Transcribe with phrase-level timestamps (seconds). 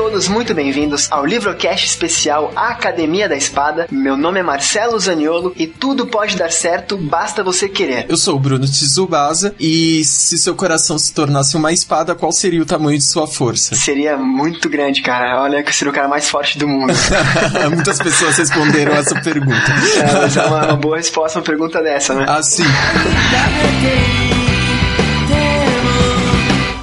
[0.00, 3.86] todos muito bem-vindos ao Livrocast especial Academia da Espada.
[3.90, 8.06] Meu nome é Marcelo Zaniolo e tudo pode dar certo, basta você querer.
[8.08, 12.62] Eu sou o Bruno Tsubasa e se seu coração se tornasse uma espada, qual seria
[12.62, 13.74] o tamanho de sua força?
[13.90, 15.42] Seria muito grande, cara.
[15.42, 16.94] Olha que eu seria o cara mais forte do mundo.
[17.70, 19.70] Muitas pessoas responderam essa pergunta.
[19.98, 22.24] É, mas é uma, uma boa resposta uma pergunta dessa, né?
[22.26, 22.64] Ah, sim.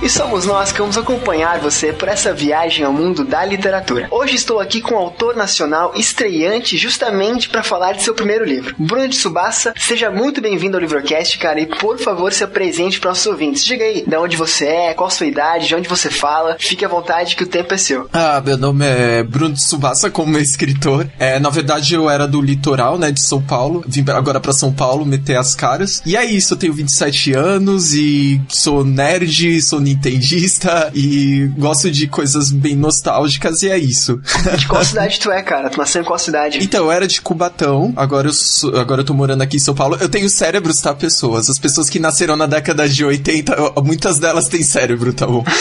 [0.08, 4.08] E somos nós que vamos acompanhar você por essa viagem ao mundo da literatura.
[4.10, 8.74] Hoje estou aqui com um autor nacional estreante justamente para falar de seu primeiro livro.
[8.80, 13.12] Bruno de Subassa, seja muito bem-vindo ao Livrocast, cara, e por favor se apresente para
[13.12, 13.66] os ouvintes.
[13.66, 16.56] Diga aí de onde você é, qual a sua idade, de onde você fala.
[16.58, 18.08] Fique à vontade que o tempo é seu.
[18.14, 21.06] Ah, meu nome é Bruno de Subassa, como escritor.
[21.20, 23.84] É, na verdade, eu era do litoral, né, de São Paulo.
[23.86, 26.02] Vim agora para São Paulo meter as caras.
[26.06, 32.08] E é isso, eu tenho 27 anos e sou nerd, sou nintendista e gosto de
[32.08, 34.22] coisas bem nostálgicas e é isso.
[34.58, 35.70] De qual cidade tu é, cara?
[35.70, 36.60] Tu nasceu em qual cidade?
[36.62, 39.74] Então, eu era de Cubatão, agora eu, sou- agora eu tô morando aqui em São
[39.74, 39.98] Paulo.
[40.00, 41.50] Eu tenho cérebros, tá, pessoas?
[41.50, 45.44] As pessoas que nasceram na década de 80, eu- muitas delas têm cérebro, tá bom?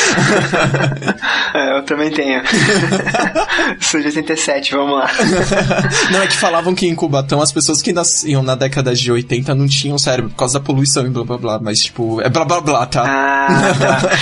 [1.54, 2.42] É, eu também tenho.
[3.80, 5.08] Sou de 87, vamos lá.
[6.10, 9.54] Não, é que falavam que em Cubatão as pessoas que nasciam na década de 80
[9.54, 12.44] não tinham cérebro por causa da poluição e blá blá blá, mas tipo, é blá
[12.44, 13.04] blá blá, tá?
[13.06, 14.10] Ah, tá.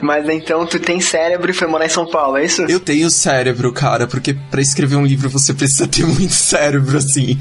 [0.00, 2.62] Mas então tu tem cérebro e foi morar em São Paulo, é isso?
[2.62, 7.38] Eu tenho cérebro, cara, porque pra escrever um livro você precisa ter muito cérebro, assim.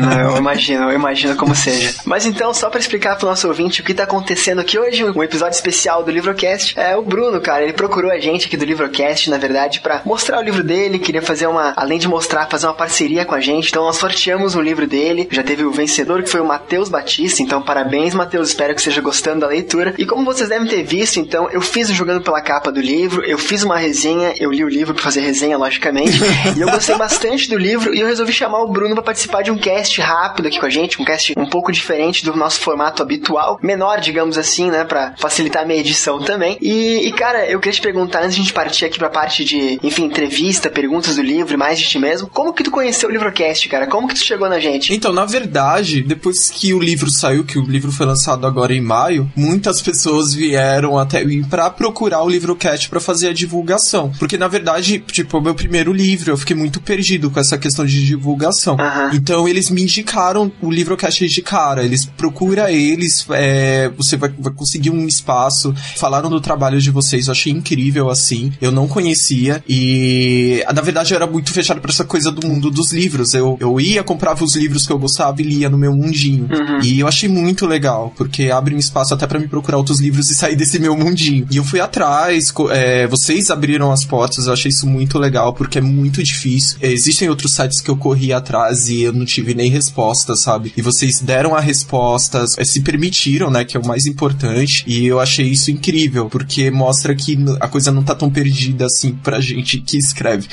[0.00, 1.94] Não, eu imagino, eu imagino como seja.
[2.04, 5.22] Mas então, só pra explicar pro nosso ouvinte o que tá acontecendo aqui hoje, um
[5.22, 9.30] episódio especial do Livrocast, é o Bruno, cara, ele procurou a gente aqui do Livrocast,
[9.30, 12.74] na verdade, pra mostrar o livro dele, queria fazer uma, além de mostrar, fazer uma
[12.74, 16.30] parceria com a gente, então nós sorteamos um livro dele, já teve o vencedor que
[16.30, 19.94] foi o Matheus Batista, então parabéns, Matheus, espero que esteja gostando da leitura.
[19.98, 23.24] E como vocês devem ter visto, então, eu fiz o Jogando pela Capa do livro,
[23.24, 26.18] eu fiz uma resenha, eu li o livro pra fazer resenha, logicamente,
[26.56, 29.50] e eu gostei bastante do livro e eu resolvi chamar o Bruno pra participar de
[29.50, 33.02] um cast rápido aqui com a gente, um cast um pouco diferente do nosso formato
[33.02, 36.58] habitual, menor, digamos assim, né, Pra facilitar a minha edição também.
[36.60, 39.44] E, e, cara, eu queria te perguntar antes de a gente partir aqui pra parte
[39.44, 43.08] de, enfim, entrevista, perguntas do livro e mais de ti mesmo, como que tu conheceu
[43.08, 43.86] o Livrocast, cara?
[43.86, 44.92] Como que tu chegou na gente?
[44.92, 48.80] Então, na verdade, depois que o livro saiu, que o livro foi lançado agora em
[48.80, 54.12] maio, muitas pessoas vieram até mim pra procurar o Livrocast pra fazer a divulgação.
[54.18, 57.58] Porque, na verdade, tipo, é o meu primeiro livro, eu fiquei muito perdido com essa
[57.58, 58.76] questão de divulgação.
[59.14, 61.84] Então, eles me indicaram o Livrocast de cara.
[61.84, 65.74] Eles procura eles, é, você vai, vai conseguir um espaço.
[65.96, 68.52] Falaram do trabalho de vocês, eu achei incrível, assim.
[68.60, 72.70] Eu não conhecia e, na verdade, eu era muito fechado pra essa coisa do mundo
[72.70, 73.34] dos livros.
[73.34, 76.48] Eu, eu ia, comprava os livros que eu gostava e lia no meu mundinho.
[76.82, 80.30] E eu achei muito legal, porque abre um espaço até pra me procurar outros livros
[80.30, 81.21] e sair desse meu mundinho.
[81.50, 85.78] E eu fui atrás, é, vocês abriram as portas, eu achei isso muito legal, porque
[85.78, 86.78] é muito difícil.
[86.80, 90.72] É, Existem outros sites que eu corri atrás e eu não tive nem resposta, sabe?
[90.76, 94.84] E vocês deram a resposta, é, se permitiram, né, que é o mais importante.
[94.86, 99.12] E eu achei isso incrível, porque mostra que a coisa não tá tão perdida assim
[99.22, 100.48] pra gente que escreve.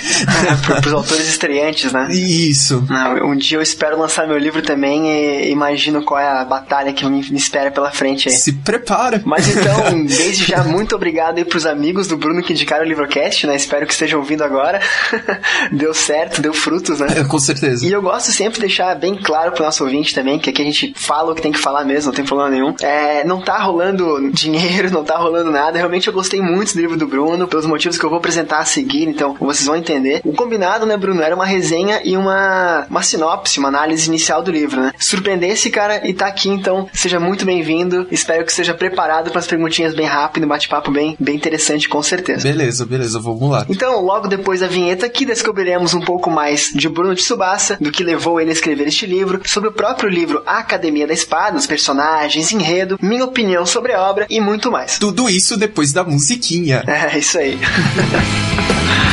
[0.66, 2.08] Pro- Pros autores estreantes, né?
[2.14, 2.84] Isso.
[3.24, 7.06] Um dia eu espero lançar meu livro também e imagino qual é a batalha que
[7.06, 8.36] me, me espera pela frente aí.
[8.36, 9.22] Se prepara.
[9.26, 13.46] Mas então, desde já, muito obrigado aí pros amigos do Bruno que indicaram o Livrocast,
[13.48, 13.56] né?
[13.56, 14.80] Espero que estejam ouvindo agora.
[15.72, 17.08] deu certo, deu frutos, né?
[17.18, 17.86] É, Com certeza.
[17.86, 20.66] E eu gosto sempre de deixar bem claro pro nosso ouvinte também, que aqui a
[20.66, 22.76] gente fala o que tem que falar mesmo, não tem problema nenhum.
[22.82, 25.78] É, não tá rolando dinheiro, não tá rolando nada.
[25.78, 28.66] Realmente eu gostei muito do livro do Bruno, pelos motivos que eu vou apresentar a
[28.66, 30.22] seguir, então vocês vão entender.
[30.24, 34.52] O combinado, né, Bruno, era uma resenha e uma, uma sinopse, uma análise inicial do
[34.52, 34.92] livro, né?
[34.98, 38.08] Surpreender esse cara e tá aqui, então seja muito bem-vindo.
[38.12, 42.44] Espero que seja preparado para as perguntinhas bem rápido, bate-papo bem, bem interessante, com certeza.
[42.44, 43.66] Beleza, beleza, vamos lá.
[43.70, 48.04] Então, logo depois da vinheta aqui, descobriremos um pouco mais de Bruno Tsubasa, do que
[48.04, 51.68] levou ele a escrever este livro, sobre o próprio livro A Academia da Espada, os
[51.68, 54.98] personagens, enredo, minha opinião sobre a obra e muito mais.
[55.00, 56.84] Tudo isso depois da musiquinha.
[56.90, 57.58] É, isso aí.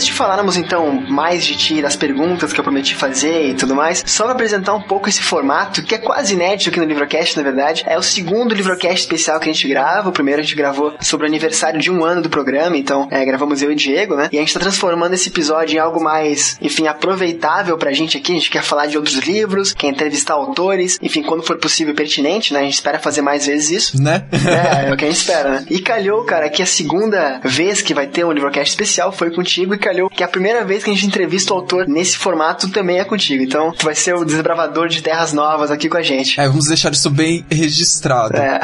[0.00, 3.74] antes de falarmos então mais de ti, das perguntas que eu prometi fazer e tudo
[3.74, 7.36] mais, só pra apresentar um pouco esse formato, que é quase inédito aqui no Livrocast,
[7.36, 7.84] na verdade.
[7.86, 10.08] É o segundo Livrocast especial que a gente grava.
[10.08, 13.22] O primeiro a gente gravou sobre o aniversário de um ano do programa, então é,
[13.26, 14.30] gravamos eu e Diego, né?
[14.32, 18.32] E a gente tá transformando esse episódio em algo mais, enfim, aproveitável pra gente aqui.
[18.32, 22.54] A gente quer falar de outros livros, quer entrevistar autores, enfim, quando for possível pertinente,
[22.54, 22.60] né?
[22.60, 24.02] A gente espera fazer mais vezes isso.
[24.02, 24.24] Né?
[24.32, 25.66] É, é o que a gente espera, né?
[25.68, 29.74] E calhou, cara, que a segunda vez que vai ter um Livrocast especial foi contigo
[29.74, 33.00] e calhou que a primeira vez que a gente entrevista o autor nesse formato também
[33.00, 33.42] é contigo.
[33.42, 36.40] Então, tu vai ser o desbravador de terras novas aqui com a gente.
[36.40, 38.36] É, vamos deixar isso bem registrado.
[38.36, 38.60] É.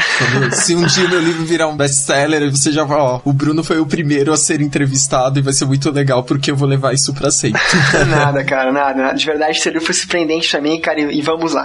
[0.53, 3.81] Se um dia meu livro virar um best-seller, você já vai, ó, o Bruno foi
[3.81, 7.13] o primeiro a ser entrevistado e vai ser muito legal porque eu vou levar isso
[7.13, 7.61] pra sempre.
[8.09, 9.15] nada, cara, nada, nada.
[9.15, 11.65] De verdade, esse livro foi surpreendente pra mim, cara, e, e vamos lá.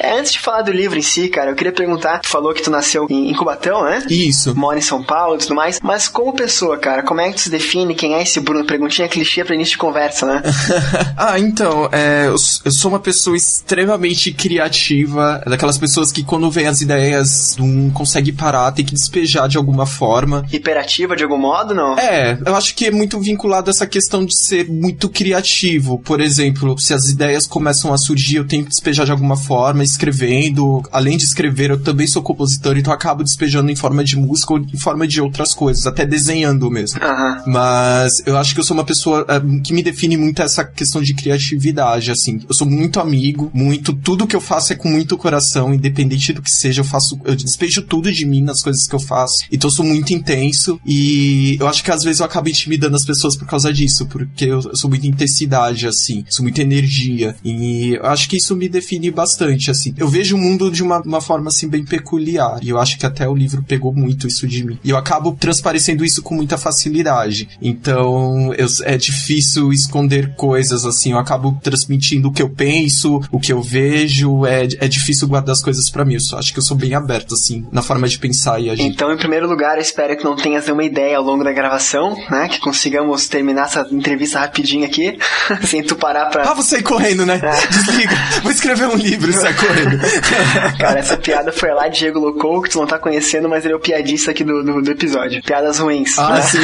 [0.00, 2.62] É, antes de falar do livro em si, cara, eu queria perguntar, tu falou que
[2.62, 4.02] tu nasceu em, em Cubatão, né?
[4.08, 4.56] Isso.
[4.56, 7.40] Mora em São Paulo e tudo mais, mas como pessoa, cara, como é que tu
[7.42, 7.94] se define?
[7.94, 8.64] Quem é esse Bruno?
[8.64, 10.42] Perguntinha clichê pra início de conversa, né?
[11.16, 16.66] ah, então, é, eu, eu sou uma pessoa extremamente criativa, daquelas pessoas que quando vem
[16.66, 20.46] as ideias não consegue parar, tem que despejar de alguma forma.
[20.50, 21.98] Hiperativa de algum modo, não?
[21.98, 25.98] É, eu acho que é muito vinculado a essa questão de ser muito criativo.
[25.98, 29.82] Por exemplo, se as ideias começam a surgir, eu tenho que despejar de alguma forma,
[29.90, 30.82] escrevendo.
[30.90, 34.54] Além de escrever, eu também sou compositor, então eu acabo despejando em forma de música
[34.54, 37.02] ou em forma de outras coisas, até desenhando mesmo.
[37.02, 37.42] Aham.
[37.46, 41.02] Mas eu acho que eu sou uma pessoa eh, que me define muito essa questão
[41.02, 42.40] de criatividade, assim.
[42.48, 43.92] Eu sou muito amigo, muito.
[43.92, 47.18] Tudo que eu faço é com muito coração, independente do que seja, eu faço.
[47.24, 49.44] Eu despejo tudo de mim nas coisas que eu faço.
[49.50, 53.04] Então eu sou muito intenso e eu acho que às vezes eu acabo intimidando as
[53.04, 56.24] pessoas por causa disso, porque eu, eu sou muita intensidade, assim.
[56.28, 57.34] Sou muita energia.
[57.44, 59.79] E eu acho que isso me define bastante, assim.
[59.96, 62.58] Eu vejo o mundo de uma, uma forma, assim, bem peculiar.
[62.62, 64.78] E eu acho que até o livro pegou muito isso de mim.
[64.84, 67.48] E eu acabo transparecendo isso com muita facilidade.
[67.62, 71.12] Então, eu- é difícil esconder coisas, assim.
[71.12, 74.44] Eu acabo transmitindo o que eu penso, o que eu vejo.
[74.46, 76.14] É, é difícil guardar as coisas pra mim.
[76.14, 78.82] Eu só, acho que eu sou bem aberto, assim, na forma de pensar e agir.
[78.82, 82.16] Então, em primeiro lugar, eu espero que não tenhas nenhuma ideia ao longo da gravação,
[82.30, 82.48] né?
[82.48, 85.16] Que consigamos terminar essa entrevista rapidinho aqui,
[85.66, 86.42] sem tu parar pra.
[86.50, 87.40] Ah, você ir correndo, né?
[87.70, 88.14] Desliga.
[88.42, 89.34] Vou escrever um livro e
[89.70, 90.00] correndo.
[90.78, 93.76] Cara, essa piada foi lá, Diego Locou, que tu não tá conhecendo, mas ele é
[93.76, 95.42] o piadista aqui do, do, do episódio.
[95.42, 96.18] Piadas ruins.
[96.18, 96.42] Ah, né?
[96.42, 96.58] sim.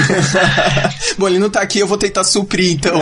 [1.18, 3.00] Bom, ele não tá aqui, eu vou tentar suprir, então, o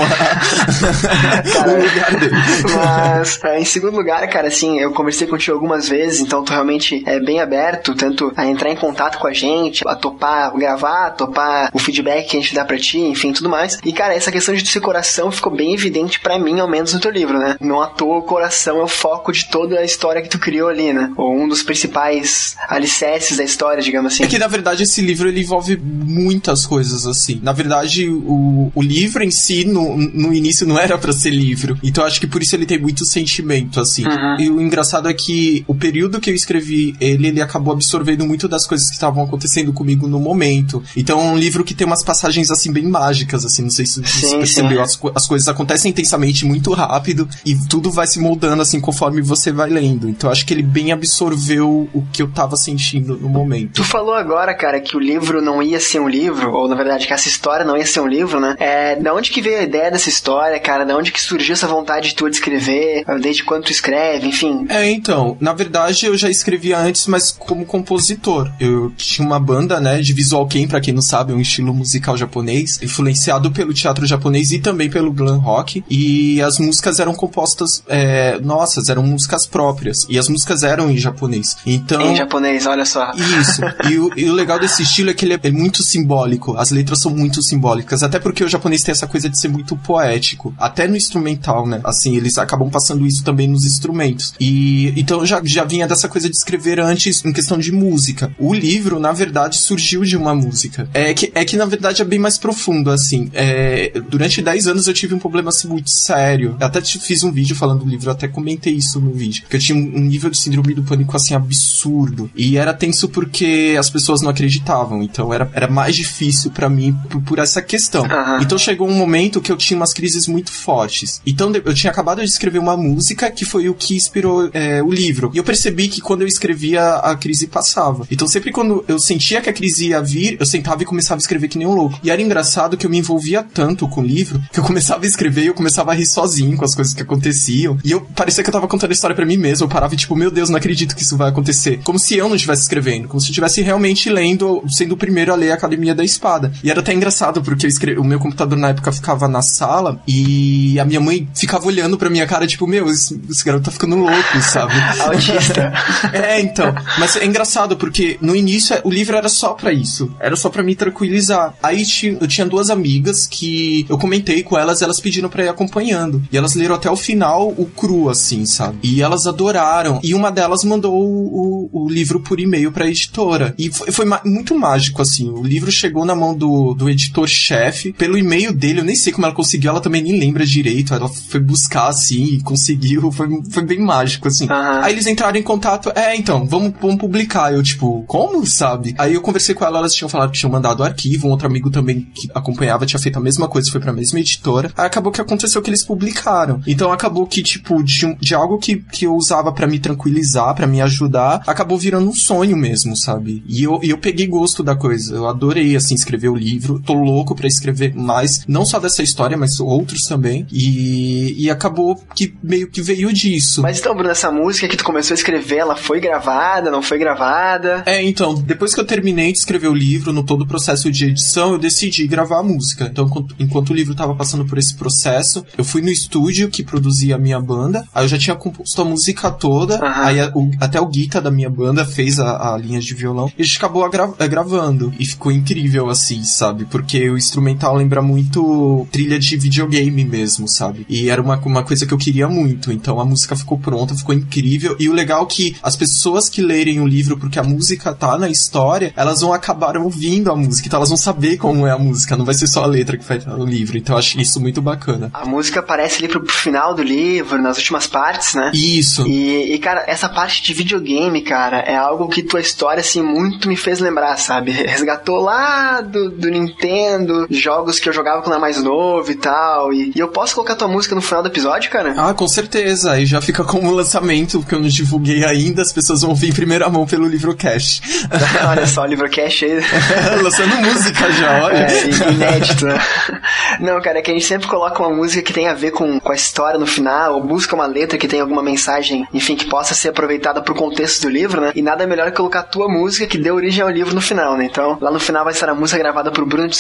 [1.83, 2.37] lugar dele.
[2.75, 7.03] Mas, é, em segundo lugar, cara, assim, eu conversei contigo algumas vezes, então tu realmente
[7.07, 11.11] é bem aberto, tanto a entrar em contato com a gente, a topar gravar, a
[11.11, 13.79] topar o feedback que a gente dá pra ti, enfim, tudo mais.
[13.85, 17.01] E, cara, essa questão de ser coração ficou bem evidente pra mim, ao menos no
[17.01, 17.57] teu livro, né?
[17.61, 20.69] Não à toa o coração é o foco de toda a história que tu criou
[20.69, 21.13] ali, né?
[21.17, 24.25] Ou um dos principais alicerces da história, digamos assim.
[24.25, 27.41] É que, na verdade, esse livro ele envolve muitas coisas, assim.
[27.43, 31.79] Na verdade, o, o livro em si, no, no início, não era pra ser livro.
[31.83, 34.05] Então, acho que por isso ele tem muito sentimento, assim.
[34.07, 34.41] Uhum.
[34.41, 38.49] E o engraçado é que o período que eu escrevi ele, ele acabou absorvendo muito
[38.49, 40.83] das coisas que estavam acontecendo comigo no momento.
[40.97, 43.63] Então, é um livro que tem umas passagens, assim, bem mágicas, assim.
[43.63, 44.87] Não sei se você Sim, percebeu.
[44.87, 44.99] sim.
[45.09, 47.29] As, as coisas acontecem intensamente, muito rápido.
[47.45, 49.84] E tudo vai se moldando, assim, conforme você vai lendo.
[49.87, 53.75] Então, acho que ele bem absorveu o que eu tava sentindo no momento.
[53.75, 57.07] Tu falou agora, cara, que o livro não ia ser um livro, ou na verdade
[57.07, 58.57] que essa história não ia ser um livro, né?
[58.59, 60.85] É, da onde que veio a ideia dessa história, cara?
[60.85, 63.05] Da onde que surgiu essa vontade de tu de escrever?
[63.21, 64.67] Desde quando tu escreve, enfim.
[64.69, 68.51] É, então, na verdade eu já escrevia antes, mas como compositor.
[68.61, 71.73] Eu tinha uma banda, né, de visual ken, pra quem não sabe, é um estilo
[71.75, 75.85] musical japonês, influenciado pelo teatro japonês e também pelo glam rock.
[75.89, 79.74] E as músicas eram compostas, é, nossas, eram músicas próprias.
[80.09, 81.57] E as músicas eram em japonês.
[81.67, 82.01] Então.
[82.01, 83.13] Em japonês, olha só.
[83.41, 83.61] Isso.
[83.91, 86.57] E o, e o legal desse estilo é que ele é, é muito simbólico.
[86.57, 88.03] As letras são muito simbólicas.
[88.03, 90.55] Até porque o japonês tem essa coisa de ser muito poético.
[90.59, 91.81] Até no instrumental, né?
[91.85, 94.35] Assim, eles acabam passando isso também nos instrumentos.
[94.41, 98.35] E então já, já vinha dessa coisa de escrever antes em questão de música.
[98.39, 100.89] O livro, na verdade, surgiu de uma música.
[100.95, 103.31] É que, é que na verdade, é bem mais profundo, assim.
[103.33, 106.57] É, durante 10 anos eu tive um problema assim, muito sério.
[106.61, 109.45] Eu até fiz um vídeo falando do livro, até comentei isso no vídeo.
[109.55, 112.29] Que eu tinha um, nível de síndrome do pânico, assim, absurdo.
[112.35, 115.01] E era tenso porque as pessoas não acreditavam.
[115.01, 118.05] Então era, era mais difícil pra mim por, por essa questão.
[118.05, 118.41] Aham.
[118.43, 121.21] Então chegou um momento que eu tinha umas crises muito fortes.
[121.25, 124.91] Então eu tinha acabado de escrever uma música que foi o que inspirou é, o
[124.91, 125.31] livro.
[125.33, 128.07] E eu percebi que quando eu escrevia, a crise passava.
[128.11, 131.23] Então sempre quando eu sentia que a crise ia vir, eu sentava e começava a
[131.23, 132.01] escrever que nem um louco.
[132.03, 135.07] E era engraçado que eu me envolvia tanto com o livro que eu começava a
[135.07, 137.79] escrever e eu começava a rir sozinho com as coisas que aconteciam.
[137.85, 139.65] E eu parecia que eu tava contando a história pra mim mesmo.
[139.65, 141.81] eu parava e tipo, meu Deus, não acredito que isso vai acontecer.
[141.85, 145.33] Como se eu não estivesse escrevendo, como se eu estivesse realmente lendo, sendo o primeiro
[145.33, 146.53] a ler a Academia da Espada.
[146.63, 147.99] E era até engraçado, porque escre...
[147.99, 152.09] o meu computador na época ficava na sala e a minha mãe ficava olhando pra
[152.09, 154.73] minha cara, tipo, meu, esse, esse garoto tá ficando louco, sabe?
[155.05, 155.73] Autista.
[156.13, 156.75] é, então.
[156.99, 160.11] Mas é engraçado, porque no início o livro era só para isso.
[160.19, 161.55] Era só para me tranquilizar.
[161.63, 161.85] Aí
[162.21, 166.23] eu tinha duas amigas que eu comentei com elas, elas pediram para ir acompanhando.
[166.33, 168.79] E elas leram até o final o cru, assim, sabe?
[168.83, 170.01] E elas adoraram.
[170.03, 173.55] E uma delas mandou o, o, o livro por e-mail pra editora.
[173.59, 175.29] E foi, foi muito mágico, assim.
[175.29, 177.93] O livro chegou na mão do, do editor-chefe.
[177.93, 180.95] Pelo e-mail dele, eu nem sei como ela conseguiu, ela também nem lembra direito.
[180.95, 183.11] Ela foi buscar, assim, e conseguiu.
[183.15, 184.45] Foi, foi bem mágico, assim.
[184.45, 184.83] Uhum.
[184.83, 185.93] Aí eles entraram em contato.
[185.95, 187.53] É, então, vamos, vamos publicar.
[187.53, 188.95] Eu, tipo, como, sabe?
[188.99, 191.29] Aí eu conversei com ela, elas tinham falado que tinham mandado o arquivo.
[191.29, 194.73] Um outro amigo também que acompanhava tinha feito a mesma coisa, foi pra mesma editora.
[194.77, 196.61] Aí acabou que aconteceu que eles publicaram.
[196.67, 200.67] Então acabou que, tipo, de, de algo que, que eu usava para me tranquilizar, para
[200.67, 203.43] me ajudar, acabou virando um sonho mesmo, sabe?
[203.49, 205.15] E eu, eu peguei gosto da coisa.
[205.15, 206.81] Eu adorei, assim, escrever o livro.
[206.85, 210.47] Tô louco para escrever mais, não só dessa história, mas outros também.
[210.53, 213.63] E, e acabou que meio que veio disso.
[213.63, 216.99] Mas então, Bruno, essa música que tu começou a escrever, ela foi gravada, não foi
[216.99, 217.83] gravada?
[217.87, 221.07] É, então, depois que eu terminei de escrever o livro, no todo o processo de
[221.07, 222.89] edição, eu decidi gravar a música.
[222.91, 227.15] Então, enquanto o livro tava passando por esse processo, eu fui no estúdio que produzia
[227.15, 230.05] a minha banda, aí eu já tinha composto a música toda, uhum.
[230.05, 233.31] aí a, o, até o Guita da minha banda fez a, a linha de violão,
[233.37, 234.93] e a gente acabou gra gravando.
[234.99, 236.65] E ficou incrível, assim, sabe?
[236.65, 240.87] Porque o instrumental lembra muito trilha de videogame mesmo, sabe?
[240.89, 242.73] E era uma, uma coisa que eu queria muito.
[242.73, 244.77] Então a música ficou pronta, ficou incrível.
[244.79, 248.19] E o legal é que as pessoas que lerem o livro, porque a música tá
[248.19, 251.79] na história, elas vão acabar ouvindo a música, então elas vão saber como é a
[251.79, 253.77] música, não vai ser só a letra que vai estar no livro.
[253.77, 255.11] Então eu acho isso muito bacana.
[255.13, 258.51] A música aparece ali pro, pro final do livro, nas últimas partes, né?
[258.55, 259.04] Isso.
[259.07, 263.49] E, e, cara, essa parte de videogame, cara, é algo que tua história, assim, muito
[263.49, 264.51] me fez lembrar, sabe?
[264.51, 269.73] Resgatou lá do, do Nintendo, jogos que eu jogava quando era mais novo e tal.
[269.73, 271.95] E, e eu posso colocar tua música no final do episódio, cara?
[271.97, 272.93] Ah, com certeza.
[272.93, 276.35] Aí já fica como lançamento, porque eu não divulguei ainda, as pessoas vão vir em
[276.35, 277.83] primeira mão pelo Livrocast.
[278.49, 279.61] olha só, o Livrocast aí.
[280.23, 281.67] Lançando música já, olha.
[281.67, 282.79] É, inédito, né?
[283.61, 285.99] Não, cara, é que a gente sempre coloca uma música que tem a ver com,
[286.01, 289.47] com a história no final, ou busca uma letra que tem alguma mensagem, enfim, que
[289.47, 291.53] possa ser aproveitada pro contexto do livro, né?
[291.55, 294.37] E nada melhor que colocar a tua música que deu origem ao livro no final,
[294.37, 294.45] né?
[294.45, 296.57] Então, lá no final vai estar a música gravada por Bruno de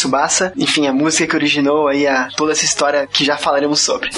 [0.57, 4.11] enfim, a música que originou aí a, toda essa história que já falaremos sobre.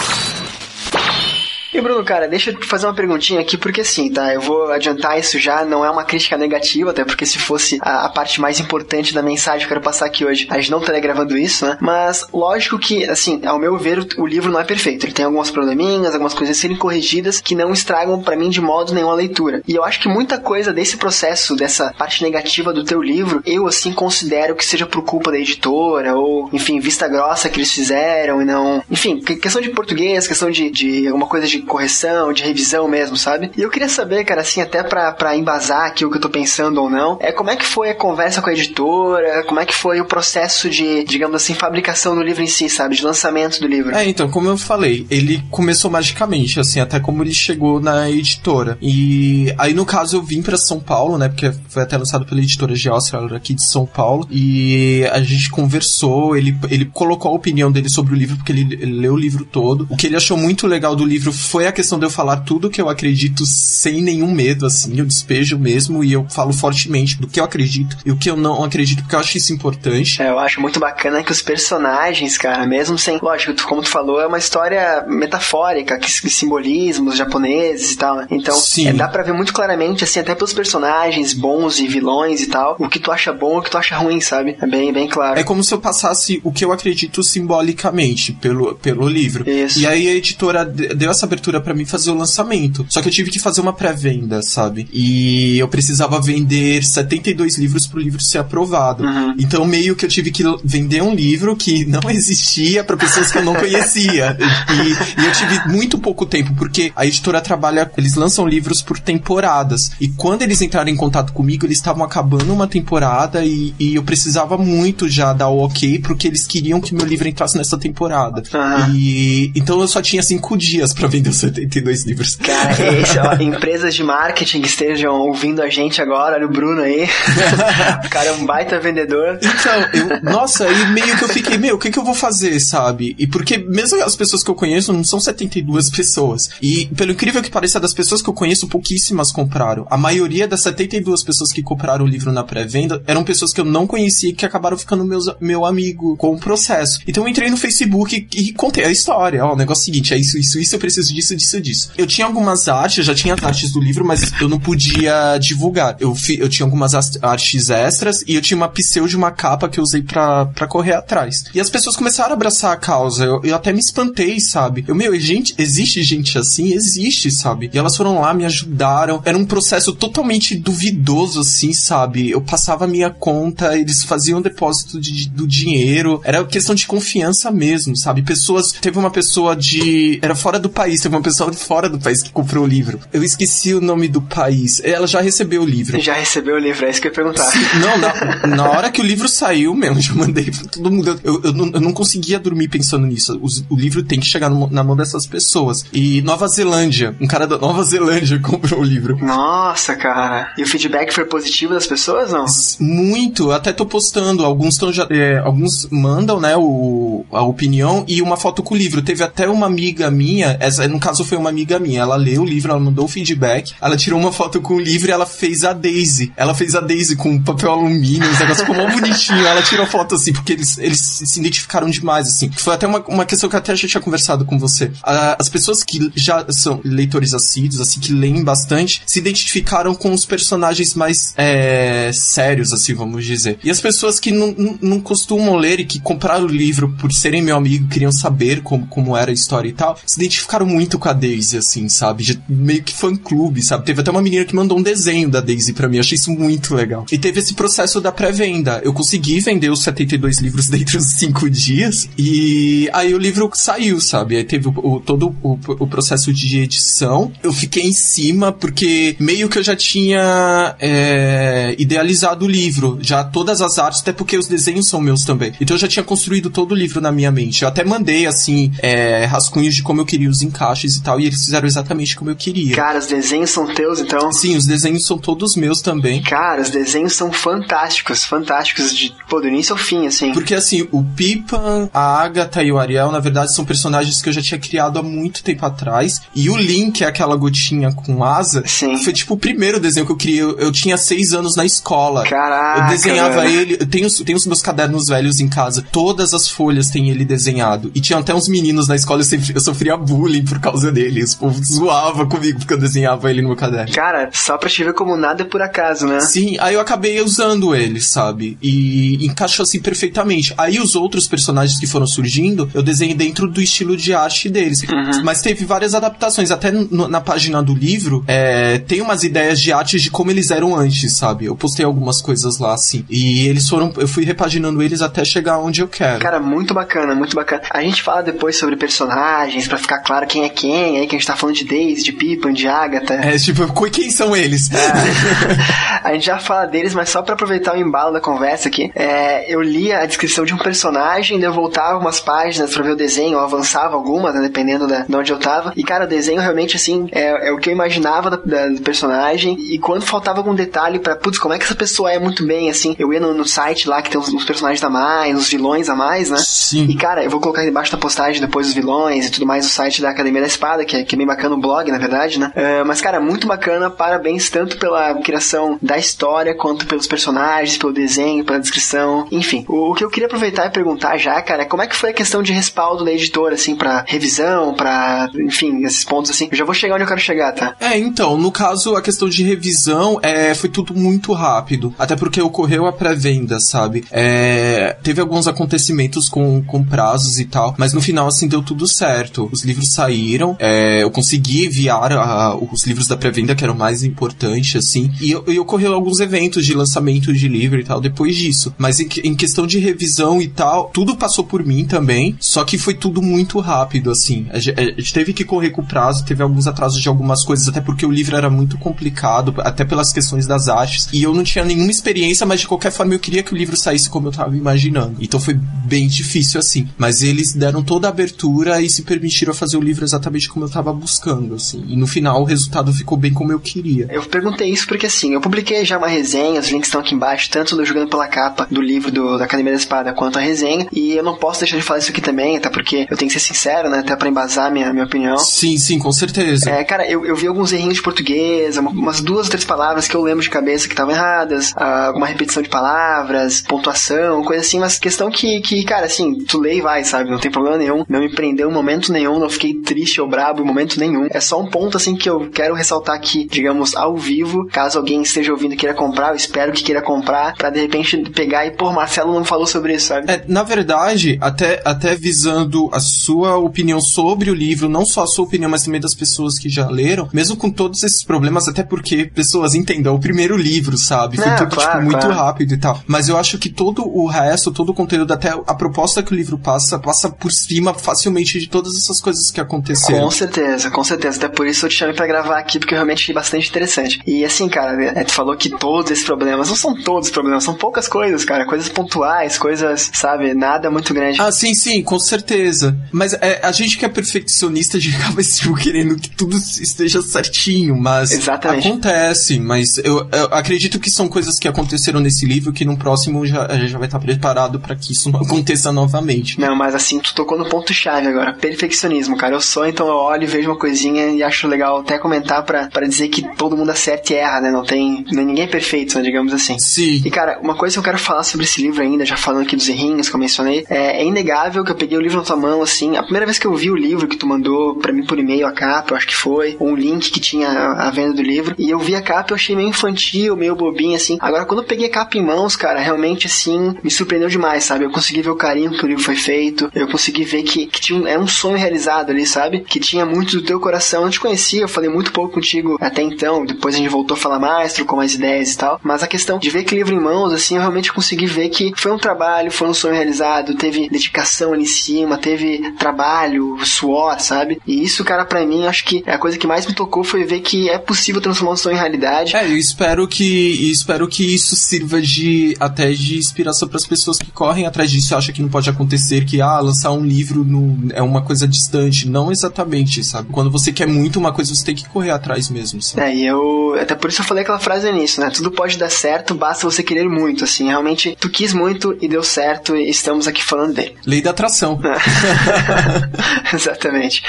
[1.76, 4.32] E Bruno, cara, deixa eu te fazer uma perguntinha aqui, porque assim, tá?
[4.32, 8.06] Eu vou adiantar isso já, não é uma crítica negativa, até porque se fosse a,
[8.06, 10.78] a parte mais importante da mensagem que eu quero passar aqui hoje, a gente não
[10.78, 11.76] estaria gravando isso, né?
[11.78, 15.04] Mas lógico que, assim, ao meu ver, o, livro não é perfeito.
[15.04, 18.62] Ele tem algumas probleminhas, algumas coisas a serem corrigidas que não estragam para mim de
[18.62, 19.62] modo nenhum a leitura.
[19.68, 23.66] E eu acho que muita coisa desse processo, dessa parte negativa do teu livro, eu
[23.66, 28.40] assim considero que seja por culpa da editora, ou, enfim, vista grossa que eles fizeram
[28.40, 28.82] e não.
[28.90, 33.50] Enfim, questão de português, questão de, de alguma coisa de correção, de revisão mesmo, sabe?
[33.56, 36.30] E eu queria saber, cara, assim, até pra, pra embasar aqui o que eu tô
[36.30, 39.66] pensando ou não, é como é que foi a conversa com a editora, como é
[39.66, 42.96] que foi o processo de, digamos assim, fabricação do livro em si, sabe?
[42.96, 43.94] De lançamento do livro.
[43.94, 48.78] É, então, como eu falei, ele começou magicamente, assim, até como ele chegou na editora.
[48.80, 51.28] E aí, no caso, eu vim para São Paulo, né?
[51.28, 54.26] Porque foi até lançado pela editora Geostra aqui de São Paulo.
[54.30, 58.74] E a gente conversou, ele, ele colocou a opinião dele sobre o livro, porque ele,
[58.74, 59.86] ele leu o livro todo.
[59.90, 62.68] O que ele achou muito legal do livro foi a questão de eu falar tudo
[62.68, 67.26] que eu acredito sem nenhum medo, assim, eu despejo mesmo e eu falo fortemente do
[67.26, 70.20] que eu acredito e o que eu não acredito, porque eu acho isso importante.
[70.20, 73.18] É, eu acho muito bacana que os personagens, cara, mesmo sem.
[73.22, 78.26] Lógico, como tu falou, é uma história metafórica, que, que simbolismos japoneses e tal, né?
[78.30, 82.46] Então, é, dá pra ver muito claramente, assim, até pelos personagens bons e vilões e
[82.46, 84.56] tal, o que tu acha bom e o que tu acha ruim, sabe?
[84.60, 85.38] É bem, bem claro.
[85.38, 89.48] É como se eu passasse o que eu acredito simbolicamente pelo, pelo livro.
[89.48, 89.78] Isso.
[89.78, 92.86] E aí a editora deu essa abertura para mim fazer o lançamento.
[92.88, 94.88] Só que eu tive que fazer uma pré-venda, sabe?
[94.92, 99.04] E eu precisava vender 72 livros pro livro ser aprovado.
[99.04, 99.34] Uhum.
[99.38, 103.38] Então meio que eu tive que vender um livro que não existia para pessoas que
[103.38, 104.36] eu não conhecia.
[104.40, 108.98] e, e, eu tive muito pouco tempo, porque a editora trabalha, eles lançam livros por
[108.98, 109.92] temporadas.
[110.00, 114.02] E quando eles entraram em contato comigo, eles estavam acabando uma temporada e, e, eu
[114.02, 118.42] precisava muito já dar o ok, porque eles queriam que meu livro entrasse nessa temporada.
[118.52, 118.94] Uhum.
[118.94, 122.36] E então eu só tinha cinco dias para vender vendeu 72 livros.
[122.36, 126.82] Cara, esse, ó, empresas de marketing que estejam ouvindo a gente agora, olha o Bruno
[126.82, 127.04] aí.
[128.04, 129.38] o cara é um baita vendedor.
[129.42, 132.58] Então, eu, nossa, aí meio que eu fiquei, meu, o que que eu vou fazer,
[132.60, 133.14] sabe?
[133.18, 136.50] E porque mesmo as pessoas que eu conheço não são 72 pessoas.
[136.62, 139.86] E pelo incrível que pareça, das pessoas que eu conheço, pouquíssimas compraram.
[139.90, 143.64] A maioria das 72 pessoas que compraram o livro na pré-venda eram pessoas que eu
[143.64, 147.00] não conhecia e que acabaram ficando meus, meu amigo com o processo.
[147.06, 149.44] Então eu entrei no Facebook e, e contei a história.
[149.44, 151.90] Ó, o negócio é o seguinte, é isso, isso, isso, eu preciso disso, disso, disso.
[151.96, 155.38] Eu tinha algumas artes, eu já tinha as artes do livro, mas eu não podia
[155.38, 155.96] divulgar.
[155.98, 159.68] Eu, fi, eu tinha algumas artes extras e eu tinha uma pseudo de uma capa
[159.68, 161.44] que eu usei pra, correr atrás.
[161.54, 163.24] E as pessoas começaram a abraçar a causa.
[163.24, 164.84] Eu, eu até me espantei, sabe?
[164.86, 166.72] Eu, meu, gente, existe gente assim?
[166.72, 167.70] Existe, sabe?
[167.72, 169.22] E elas foram lá, me ajudaram.
[169.24, 172.30] Era um processo totalmente duvidoso, assim, sabe?
[172.30, 176.20] Eu passava a minha conta, eles faziam depósito de, do dinheiro.
[176.24, 178.22] Era questão de confiança mesmo, sabe?
[178.22, 178.72] Pessoas.
[178.72, 180.18] Teve uma pessoa de.
[180.22, 182.98] Era fora do país, teve uma pessoa de fora do país que comprou o livro.
[183.12, 184.80] Eu esqueci o nome do país.
[184.82, 186.00] Ela já recebeu o livro.
[186.00, 187.48] Já recebeu o livro, é isso que eu ia perguntar.
[187.80, 191.20] Não, na, na hora que o livro saiu mesmo, já mandei pra todo mundo.
[191.22, 193.40] Eu, eu, não, eu não conseguia dormir pensando nisso.
[193.40, 195.84] O, o livro tem que chegar no, na mão dessas pessoas.
[195.92, 199.16] E Nova Zelândia, um cara da Nova Zelândia comprou o livro.
[199.22, 200.52] Nossa, cara.
[200.58, 202.46] E o feedback foi positivo das pessoas, não?
[202.80, 203.52] Muito.
[203.52, 204.44] Até tô postando.
[204.44, 205.06] Alguns estão já.
[205.10, 209.02] É, alguns mandam, né, o, a opinião e uma foto com o livro.
[209.02, 212.00] Teve até uma amiga minha, essa, no caso foi uma amiga minha.
[212.00, 213.74] Ela leu o livro, ela mandou o feedback.
[213.80, 216.32] Ela tirou uma foto com o livro e ela fez a Daisy.
[216.36, 219.46] Ela fez a Daisy com papel alumínio, os negócios ficou mó bonitinho.
[219.46, 222.50] Ela tirou foto assim, porque eles, eles se identificaram demais, assim.
[222.56, 224.90] Foi até uma, uma questão que até já tinha conversado com você.
[225.02, 230.24] As pessoas que já são leitores assíduos, assim, que leem bastante, se identificaram com os
[230.24, 233.58] personagens mais é, sérios, assim, vamos dizer.
[233.62, 237.12] E as pessoas que não, não, não costumam ler e que compraram o livro por
[237.12, 240.85] serem meu amigo, queriam saber como, como era a história e tal, se identificaram muito
[240.98, 242.22] com a Daisy, assim, sabe?
[242.22, 243.84] De, meio que fã-clube, sabe?
[243.84, 246.74] Teve até uma menina que mandou um desenho da Daisy pra mim, achei isso muito
[246.74, 247.06] legal.
[247.10, 248.80] E teve esse processo da pré-venda.
[248.84, 254.00] Eu consegui vender os 72 livros dentro dos 5 dias, e aí o livro saiu,
[254.00, 254.36] sabe?
[254.36, 257.32] Aí teve o, o todo o, o, processo de edição.
[257.42, 263.24] Eu fiquei em cima, porque meio que eu já tinha é, idealizado o livro, já
[263.24, 265.52] todas as artes, até porque os desenhos são meus também.
[265.60, 267.62] Então eu já tinha construído todo o livro na minha mente.
[267.62, 271.26] Eu até mandei, assim, é, rascunhos de como eu queria os encaixes e tal, e
[271.26, 272.74] eles fizeram exatamente como eu queria.
[272.74, 274.32] Cara, os desenhos são teus, então?
[274.32, 276.22] Sim, os desenhos são todos meus também.
[276.22, 280.32] Cara, os desenhos são fantásticos, fantásticos, de, pô, do início ao fim, assim.
[280.32, 284.32] Porque, assim, o Pipa, a Agatha e o Ariel, na verdade, são personagens que eu
[284.32, 288.62] já tinha criado há muito tempo atrás, e o Link, é aquela gotinha com asa,
[288.66, 288.96] Sim.
[288.98, 290.36] foi, tipo, o primeiro desenho que eu criei.
[290.40, 292.24] Eu, eu tinha seis anos na escola.
[292.24, 296.48] Caraca, Eu desenhava ele, eu tenho, tenho os meus cadernos velhos em casa, todas as
[296.48, 297.90] folhas tem ele desenhado.
[297.94, 301.22] E tinha até uns meninos na escola, eu, sempre, eu sofria bullying por causa dele.
[301.22, 303.92] Os povo zoava comigo porque eu desenhava ele no meu caderno.
[303.92, 306.20] Cara, só pra te ver como nada é por acaso, né?
[306.20, 308.56] Sim, aí eu acabei usando ele, sabe?
[308.62, 310.54] E encaixou assim perfeitamente.
[310.56, 314.82] Aí os outros personagens que foram surgindo, eu desenhei dentro do estilo de arte deles.
[315.24, 316.50] Mas teve várias adaptações.
[316.50, 320.50] Até no- na página do livro, é, tem umas ideias de arte de como eles
[320.50, 321.44] eram antes, sabe?
[321.46, 323.04] Eu postei algumas coisas lá, assim.
[323.08, 323.92] E eles foram.
[323.96, 326.20] Eu fui repaginando eles até chegar onde eu quero.
[326.20, 327.62] Cara, muito bacana, muito bacana.
[327.70, 331.18] A gente fala depois sobre personagens, pra ficar claro quem é quem, aí que a
[331.18, 333.14] gente tá falando de Daisy, de Pippin, de Agatha.
[333.14, 334.68] É, tipo, quem são eles?
[336.02, 339.52] a gente já fala deles, mas só pra aproveitar o embalo da conversa aqui, é,
[339.52, 343.38] eu lia a descrição de um personagem, eu voltava umas páginas pra ver o desenho,
[343.38, 345.72] ou avançava algumas, né, dependendo da, de onde eu tava.
[345.76, 348.80] E, cara, o desenho realmente, assim, é, é o que eu imaginava da- da- do
[348.82, 349.56] personagem.
[349.58, 352.70] E quando faltava algum detalhe pra, putz, como é que essa pessoa é muito bem,
[352.70, 355.48] assim, eu ia no, no site lá que tem os, os personagens a mais, os
[355.48, 356.38] vilões a mais, né?
[356.38, 356.86] Sim.
[356.88, 359.66] E, cara, eu vou colocar aí embaixo da postagem depois os vilões e tudo mais,
[359.66, 361.98] o site da Academia da Espada, que é, que é bem bacana, o blog, na
[361.98, 362.52] verdade, né?
[362.54, 367.92] É, mas, cara, muito bacana, parabéns tanto pela criação da história, quanto pelos personagens, pelo
[367.92, 369.64] desenho, pela descrição, enfim.
[369.68, 372.10] O, o que eu queria aproveitar e perguntar já, cara, é como é que foi
[372.10, 376.48] a questão de respaldo da editora, assim, pra revisão, pra, enfim, esses pontos, assim.
[376.50, 377.74] Eu já vou chegar onde eu quero chegar, tá?
[377.80, 381.94] É, então, no caso, a questão de revisão é, foi tudo muito rápido.
[381.98, 384.04] Até porque ocorreu a pré-venda, sabe?
[384.10, 388.86] É, teve alguns acontecimentos com, com prazos e tal, mas no final, assim, deu tudo
[388.86, 389.48] certo.
[389.52, 390.25] Os livros saíram,
[390.58, 395.10] é, eu consegui enviar a- os livros da pré-venda, que era o mais importante, assim,
[395.20, 398.74] e, e ocorreu alguns eventos de lançamento de livro e tal depois disso.
[398.78, 402.78] Mas em, em questão de revisão e tal, tudo passou por mim também, só que
[402.78, 404.46] foi tudo muito rápido, assim.
[404.50, 407.44] A ge- a gente teve que correr com o prazo, teve alguns atrasos de algumas
[407.44, 411.34] coisas, até porque o livro era muito complicado, até pelas questões das artes, e eu
[411.34, 414.28] não tinha nenhuma experiência, mas de qualquer forma eu queria que o livro saísse como
[414.28, 415.16] eu tava imaginando.
[415.20, 416.88] Então foi bem difícil, assim.
[416.98, 420.15] Mas eles deram toda a abertura e se permitiram fazer o livro exatamente
[420.48, 421.84] como eu tava buscando, assim.
[421.88, 424.08] E no final o resultado ficou bem como eu queria.
[424.10, 427.50] Eu perguntei isso porque assim, eu publiquei já uma resenha, os links estão aqui embaixo,
[427.50, 430.86] tanto do Jogando pela Capa do livro do, da Academia da Espada quanto a resenha.
[430.92, 433.38] E eu não posso deixar de falar isso aqui também, até porque eu tenho que
[433.38, 433.98] ser sincero, né?
[433.98, 435.38] Até pra embasar minha, minha opinião.
[435.38, 436.70] Sim, sim, com certeza.
[436.70, 440.14] É, cara, eu, eu vi alguns errinhos de português, umas duas ou três palavras que
[440.14, 444.98] eu lembro de cabeça que estavam erradas, alguma repetição de palavras, pontuação, coisa assim, mas
[444.98, 447.30] questão que, que, cara, assim, tu lê e vai, sabe?
[447.30, 448.04] Não tem problema nenhum.
[448.08, 451.26] Não me prendeu em momento nenhum, não fiquei triste ou brabo em momento nenhum.
[451.30, 455.22] É só um ponto, assim, que eu quero ressaltar aqui, digamos, ao vivo, caso alguém
[455.22, 458.70] esteja ouvindo e queira comprar, eu espero que queira comprar, pra de repente pegar e,
[458.70, 460.30] pô, Marcelo não falou sobre isso, sabe?
[460.30, 465.26] É, na verdade, até, até visando a sua opinião sobre o livro, não só a
[465.26, 468.82] sua opinião, mas também das pessoas que já leram, mesmo com todos esses problemas, até
[468.82, 471.36] porque pessoas entendam, é o primeiro livro, sabe?
[471.36, 472.34] Foi Não, tudo, claro, tipo, muito claro.
[472.34, 473.00] rápido e tal.
[473.06, 476.36] Mas eu acho que todo o resto, todo o conteúdo, até a proposta que o
[476.36, 479.95] livro passa, passa por cima facilmente de todas essas coisas que aconteceram.
[480.02, 481.38] Com certeza, com certeza.
[481.38, 484.20] Até por isso eu te chamei pra gravar aqui, porque eu realmente achei bastante interessante.
[484.26, 487.64] E assim, cara, é, tu falou que todos esses problemas, não são todos os problemas,
[487.64, 488.66] são poucas coisas, cara.
[488.66, 491.40] Coisas pontuais, coisas, sabe, nada muito grande.
[491.40, 492.96] Ah, sim, sim, com certeza.
[493.12, 497.22] Mas é, a gente que é perfeccionista, a gente acaba tipo, querendo que tudo esteja
[497.22, 498.88] certinho, mas Exatamente.
[498.88, 499.58] acontece.
[499.58, 503.68] Mas eu, eu acredito que são coisas que aconteceram nesse livro que no próximo já,
[503.86, 506.60] já vai estar preparado pra que isso não aconteça novamente.
[506.60, 508.52] Não, mas assim, tu tocou no ponto-chave agora.
[508.54, 509.54] Perfeccionismo, cara.
[509.54, 512.88] Eu sou, então eu olho e vejo uma coisinha e acho legal até comentar pra,
[512.88, 514.70] pra dizer que todo mundo acerta e erra, né?
[514.70, 515.24] Não tem.
[515.30, 516.22] Ninguém é perfeito, né?
[516.22, 516.78] Digamos assim.
[516.78, 517.22] Sim.
[517.24, 519.76] E cara, uma coisa que eu quero falar sobre esse livro ainda, já falando aqui
[519.76, 522.56] dos errinhos que eu mencionei, é, é inegável que eu peguei o livro na tua
[522.56, 525.24] mão, assim, a primeira vez que eu vi o livro que tu mandou pra mim
[525.24, 528.10] por e-mail a capa, eu acho que foi, ou um link que tinha a, a
[528.10, 531.16] venda do livro, e eu vi a capa e eu achei meio infantil, meio bobinho,
[531.16, 531.38] assim.
[531.40, 535.04] Agora, quando eu peguei a capa em mãos, cara, realmente, assim, me surpreendeu demais, sabe?
[535.04, 538.00] Eu consegui ver o carinho que o livro foi feito, eu consegui ver que, que
[538.00, 539.75] tinha um, é um sonho realizado ali, sabe?
[539.80, 541.20] Que tinha muito do teu coração.
[541.20, 544.36] Eu não te conhecia, eu falei muito pouco contigo até então, depois a gente voltou
[544.36, 547.14] a falar mais, trocou mais ideias e tal, mas a questão de ver aquele livro
[547.14, 550.74] em mãos, assim, eu realmente consegui ver que foi um trabalho, foi um sonho realizado,
[550.74, 554.80] teve dedicação ali em cima, teve trabalho, suor, sabe?
[554.86, 557.60] E isso, cara, pra mim, acho que a coisa que mais me tocou foi ver
[557.60, 559.56] que é possível transformar um sonho em realidade.
[559.56, 564.38] É, eu espero que espero que isso sirva de até de inspiração para as pessoas
[564.38, 567.64] que correm atrás disso e acham que não pode acontecer, que ah, lançar um livro
[567.64, 569.28] no, é uma coisa distante.
[569.28, 570.48] Não exatamente, sabe?
[570.52, 573.26] Quando você quer muito uma coisa, você tem que correr atrás mesmo, sabe?
[573.26, 573.96] É, e eu.
[574.00, 575.50] Até por isso eu falei aquela frase início, né?
[575.50, 577.88] Tudo pode dar certo, basta você querer muito, assim.
[577.88, 581.16] Realmente, tu quis muito e deu certo e estamos aqui falando dele.
[581.24, 582.00] Lei da atração.
[583.72, 584.42] Exatamente.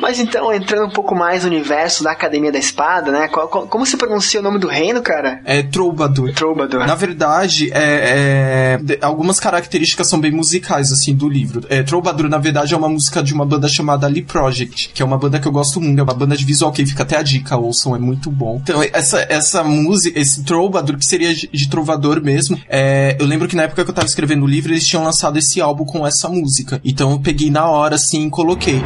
[0.00, 3.28] Mas então, entrando um pouco mais no universo da Academia da Espada, né?
[3.28, 5.40] Qual- qual- como se pronuncia o nome do reino, cara?
[5.44, 6.32] É Troubadour.
[6.32, 6.86] Troubadour.
[6.86, 11.62] Na verdade, é, é, algumas características são bem musicais, assim, do livro.
[11.68, 15.04] É, Troubadour, na verdade, é uma música de uma banda chamada Lee Project, que é
[15.04, 17.22] uma banda que eu gosto muito, é uma banda de visual que fica até a
[17.22, 18.58] dica, ouçam, é muito bom.
[18.62, 23.46] Então, essa, essa música, esse Troubadour, que seria de, de trovador mesmo, é, eu lembro
[23.46, 26.06] que na época que eu tava escrevendo o livro, eles tinham lançado esse álbum com
[26.06, 26.80] essa música.
[26.84, 28.80] Então eu peguei na hora, assim, e coloquei.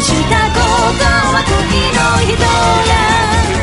[0.00, 0.62] した心
[1.34, 1.56] は恋
[1.92, 3.57] の人や